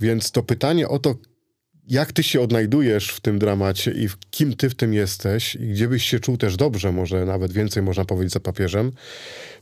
Więc 0.00 0.30
to 0.30 0.42
pytanie 0.42 0.88
o 0.88 0.98
to, 0.98 1.14
jak 1.88 2.12
ty 2.12 2.22
się 2.22 2.40
odnajdujesz 2.40 3.08
w 3.08 3.20
tym 3.20 3.38
dramacie 3.38 3.90
i 3.90 4.08
w 4.08 4.18
kim 4.30 4.56
ty 4.56 4.70
w 4.70 4.74
tym 4.74 4.94
jesteś 4.94 5.54
i 5.54 5.68
gdzie 5.68 5.88
byś 5.88 6.04
się 6.04 6.20
czuł 6.20 6.36
też 6.36 6.56
dobrze, 6.56 6.92
może 6.92 7.24
nawet 7.24 7.52
więcej 7.52 7.82
można 7.82 8.04
powiedzieć 8.04 8.32
za 8.32 8.40
papieżem, 8.40 8.92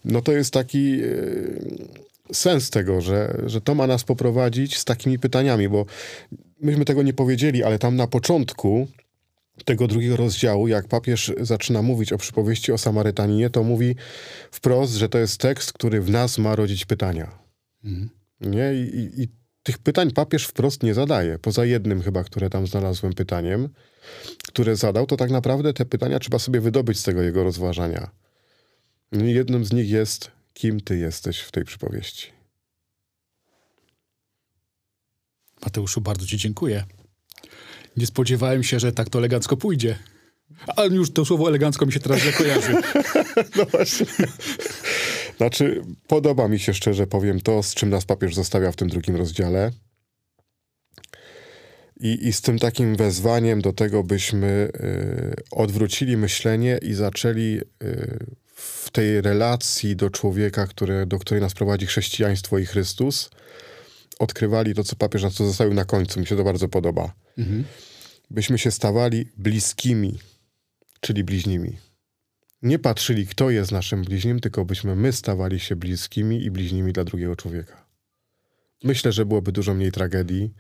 no 0.04 0.22
to 0.22 0.32
jest 0.32 0.52
taki 0.52 1.00
e, 1.02 2.34
sens 2.34 2.70
tego, 2.70 3.00
że, 3.00 3.42
że 3.46 3.60
to 3.60 3.74
ma 3.74 3.86
nas 3.86 4.04
poprowadzić 4.04 4.78
z 4.78 4.84
takimi 4.84 5.18
pytaniami, 5.18 5.68
bo 5.68 5.86
myśmy 6.60 6.84
tego 6.84 7.02
nie 7.02 7.12
powiedzieli, 7.12 7.64
ale 7.64 7.78
tam 7.78 7.96
na 7.96 8.06
początku 8.06 8.88
tego 9.64 9.88
drugiego 9.88 10.16
rozdziału, 10.16 10.68
jak 10.68 10.88
papież 10.88 11.32
zaczyna 11.40 11.82
mówić 11.82 12.12
o 12.12 12.18
przypowieści 12.18 12.72
o 12.72 12.78
Samarytaninie, 12.78 13.50
to 13.50 13.62
mówi 13.62 13.96
wprost, 14.50 14.94
że 14.94 15.08
to 15.08 15.18
jest 15.18 15.40
tekst, 15.40 15.72
który 15.72 16.00
w 16.00 16.10
nas 16.10 16.38
ma 16.38 16.56
rodzić 16.56 16.84
pytania. 16.84 17.38
Nie? 18.40 18.74
I, 18.74 18.96
i, 18.96 19.22
I 19.22 19.28
tych 19.62 19.78
pytań 19.78 20.10
papież 20.10 20.46
wprost 20.46 20.82
nie 20.82 20.94
zadaje. 20.94 21.38
Poza 21.38 21.64
jednym 21.64 22.02
chyba, 22.02 22.24
które 22.24 22.50
tam 22.50 22.66
znalazłem 22.66 23.12
pytaniem, 23.12 23.68
które 24.48 24.76
zadał, 24.76 25.06
to 25.06 25.16
tak 25.16 25.30
naprawdę 25.30 25.72
te 25.72 25.84
pytania 25.84 26.18
trzeba 26.18 26.38
sobie 26.38 26.60
wydobyć 26.60 26.98
z 26.98 27.02
tego 27.02 27.22
jego 27.22 27.44
rozważania. 27.44 28.10
I 29.12 29.34
jednym 29.34 29.64
z 29.64 29.72
nich 29.72 29.90
jest, 29.90 30.30
kim 30.54 30.80
ty 30.80 30.98
jesteś 30.98 31.40
w 31.40 31.52
tej 31.52 31.64
przypowieści. 31.64 32.32
Mateuszu, 35.62 36.00
bardzo 36.00 36.26
ci 36.26 36.36
dziękuję. 36.36 36.84
Nie 37.96 38.06
spodziewałem 38.06 38.62
się, 38.62 38.80
że 38.80 38.92
tak 38.92 39.10
to 39.10 39.18
elegancko 39.18 39.56
pójdzie. 39.56 39.98
Ale 40.76 40.88
już 40.88 41.12
to 41.12 41.24
słowo 41.24 41.48
elegancko 41.48 41.86
mi 41.86 41.92
się 41.92 42.00
teraz 42.00 42.20
źle 42.20 42.32
kojarzy. 42.32 42.74
No 43.56 43.64
właśnie. 43.64 44.06
Znaczy, 45.36 45.82
podoba 46.06 46.48
mi 46.48 46.58
się 46.58 46.74
szczerze 46.74 47.06
powiem 47.06 47.40
to, 47.40 47.62
z 47.62 47.74
czym 47.74 47.90
nas 47.90 48.04
papież 48.04 48.34
zostawia 48.34 48.72
w 48.72 48.76
tym 48.76 48.88
drugim 48.88 49.16
rozdziale. 49.16 49.70
I, 52.00 52.28
i 52.28 52.32
z 52.32 52.40
tym 52.40 52.58
takim 52.58 52.96
wezwaniem 52.96 53.60
do 53.60 53.72
tego, 53.72 54.04
byśmy 54.04 54.70
y, 54.74 55.34
odwrócili 55.50 56.16
myślenie 56.16 56.78
i 56.82 56.94
zaczęli 56.94 57.60
y, 57.82 58.26
w 58.54 58.90
tej 58.90 59.20
relacji 59.20 59.96
do 59.96 60.10
człowieka, 60.10 60.66
które, 60.66 61.06
do 61.06 61.18
której 61.18 61.40
nas 61.40 61.54
prowadzi 61.54 61.86
chrześcijaństwo 61.86 62.58
i 62.58 62.66
Chrystus, 62.66 63.30
odkrywali 64.18 64.74
to, 64.74 64.84
co 64.84 64.96
papież 64.96 65.22
nas 65.22 65.34
zostawił 65.34 65.74
na 65.74 65.84
końcu. 65.84 66.20
Mi 66.20 66.26
się 66.26 66.36
to 66.36 66.44
bardzo 66.44 66.68
podoba. 66.68 67.12
Byśmy 68.30 68.58
się 68.58 68.70
stawali 68.70 69.28
bliskimi, 69.36 70.18
czyli 71.00 71.24
bliźnimi 71.24 71.91
nie 72.62 72.78
patrzyli, 72.78 73.26
kto 73.26 73.50
jest 73.50 73.72
naszym 73.72 74.02
bliźnim, 74.02 74.40
tylko 74.40 74.64
byśmy 74.64 74.96
my 74.96 75.12
stawali 75.12 75.60
się 75.60 75.76
bliskimi 75.76 76.44
i 76.44 76.50
bliźnimi 76.50 76.92
dla 76.92 77.04
drugiego 77.04 77.36
człowieka. 77.36 77.86
Myślę, 78.84 79.12
że 79.12 79.26
byłoby 79.26 79.52
dużo 79.52 79.74
mniej 79.74 79.92
tragedii, 79.92 80.54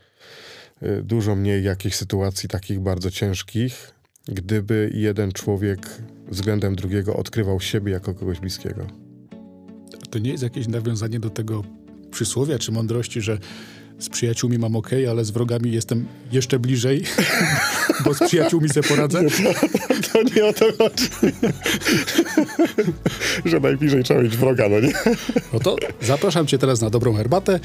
y, 0.82 1.02
dużo 1.02 1.36
mniej 1.36 1.64
jakichś 1.64 1.96
sytuacji 1.96 2.48
takich 2.48 2.80
bardzo 2.80 3.10
ciężkich, 3.10 3.94
gdyby 4.28 4.90
jeden 4.94 5.32
człowiek 5.32 6.02
względem 6.28 6.76
drugiego 6.76 7.16
odkrywał 7.16 7.60
siebie 7.60 7.92
jako 7.92 8.14
kogoś 8.14 8.40
bliskiego. 8.40 8.86
To 10.10 10.18
nie 10.18 10.30
jest 10.30 10.42
jakieś 10.42 10.68
nawiązanie 10.68 11.20
do 11.20 11.30
tego 11.30 11.64
przysłowia 12.10 12.58
czy 12.58 12.72
mądrości, 12.72 13.20
że 13.20 13.38
z 13.98 14.08
przyjaciółmi 14.08 14.58
mam 14.58 14.76
ok, 14.76 14.90
ale 15.10 15.24
z 15.24 15.30
wrogami 15.30 15.72
jestem 15.72 16.06
jeszcze 16.32 16.58
bliżej, 16.58 17.04
bo 18.04 18.14
z 18.14 18.18
przyjaciółmi 18.18 18.68
sobie 18.68 18.88
poradzę. 18.88 19.20
To 20.12 20.22
nie 20.36 20.46
o 20.46 20.52
to 20.52 20.64
chodzi. 20.78 21.08
że 23.44 23.60
najbliżej 23.60 24.04
trzeba 24.04 24.22
mieć 24.22 24.36
wroga, 24.36 24.68
no 24.68 24.80
nie? 24.80 24.92
No 25.52 25.60
to 25.60 25.76
zapraszam 26.00 26.46
cię 26.46 26.58
teraz 26.58 26.80
na 26.80 26.90
dobrą 26.90 27.14
herbatę 27.14 27.60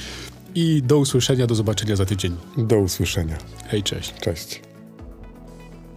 i 0.55 0.81
do 0.85 0.97
usłyszenia, 0.97 1.47
do 1.47 1.55
zobaczenia 1.55 1.95
za 1.95 2.05
tydzień. 2.05 2.35
Do 2.57 2.79
usłyszenia. 2.79 3.37
Hej, 3.67 3.83
cześć. 3.83 4.13
Cześć. 4.13 4.61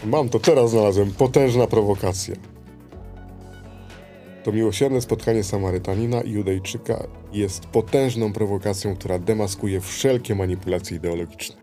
Mam 0.05 0.29
to 0.29 0.39
teraz 0.39 0.71
znalazłem. 0.71 1.11
Potężna 1.11 1.67
prowokacja. 1.67 2.35
To 4.45 4.53
miłosierne 4.53 5.01
spotkanie 5.01 5.45
Samarytanina 5.45 6.21
i 6.21 6.31
Judejczyka 6.31 7.07
jest 7.33 7.67
potężną 7.67 8.33
prowokacją, 8.33 8.97
która 8.97 9.19
demaskuje 9.19 9.81
wszelkie 9.81 10.35
manipulacje 10.35 10.97
ideologiczne. 10.97 11.60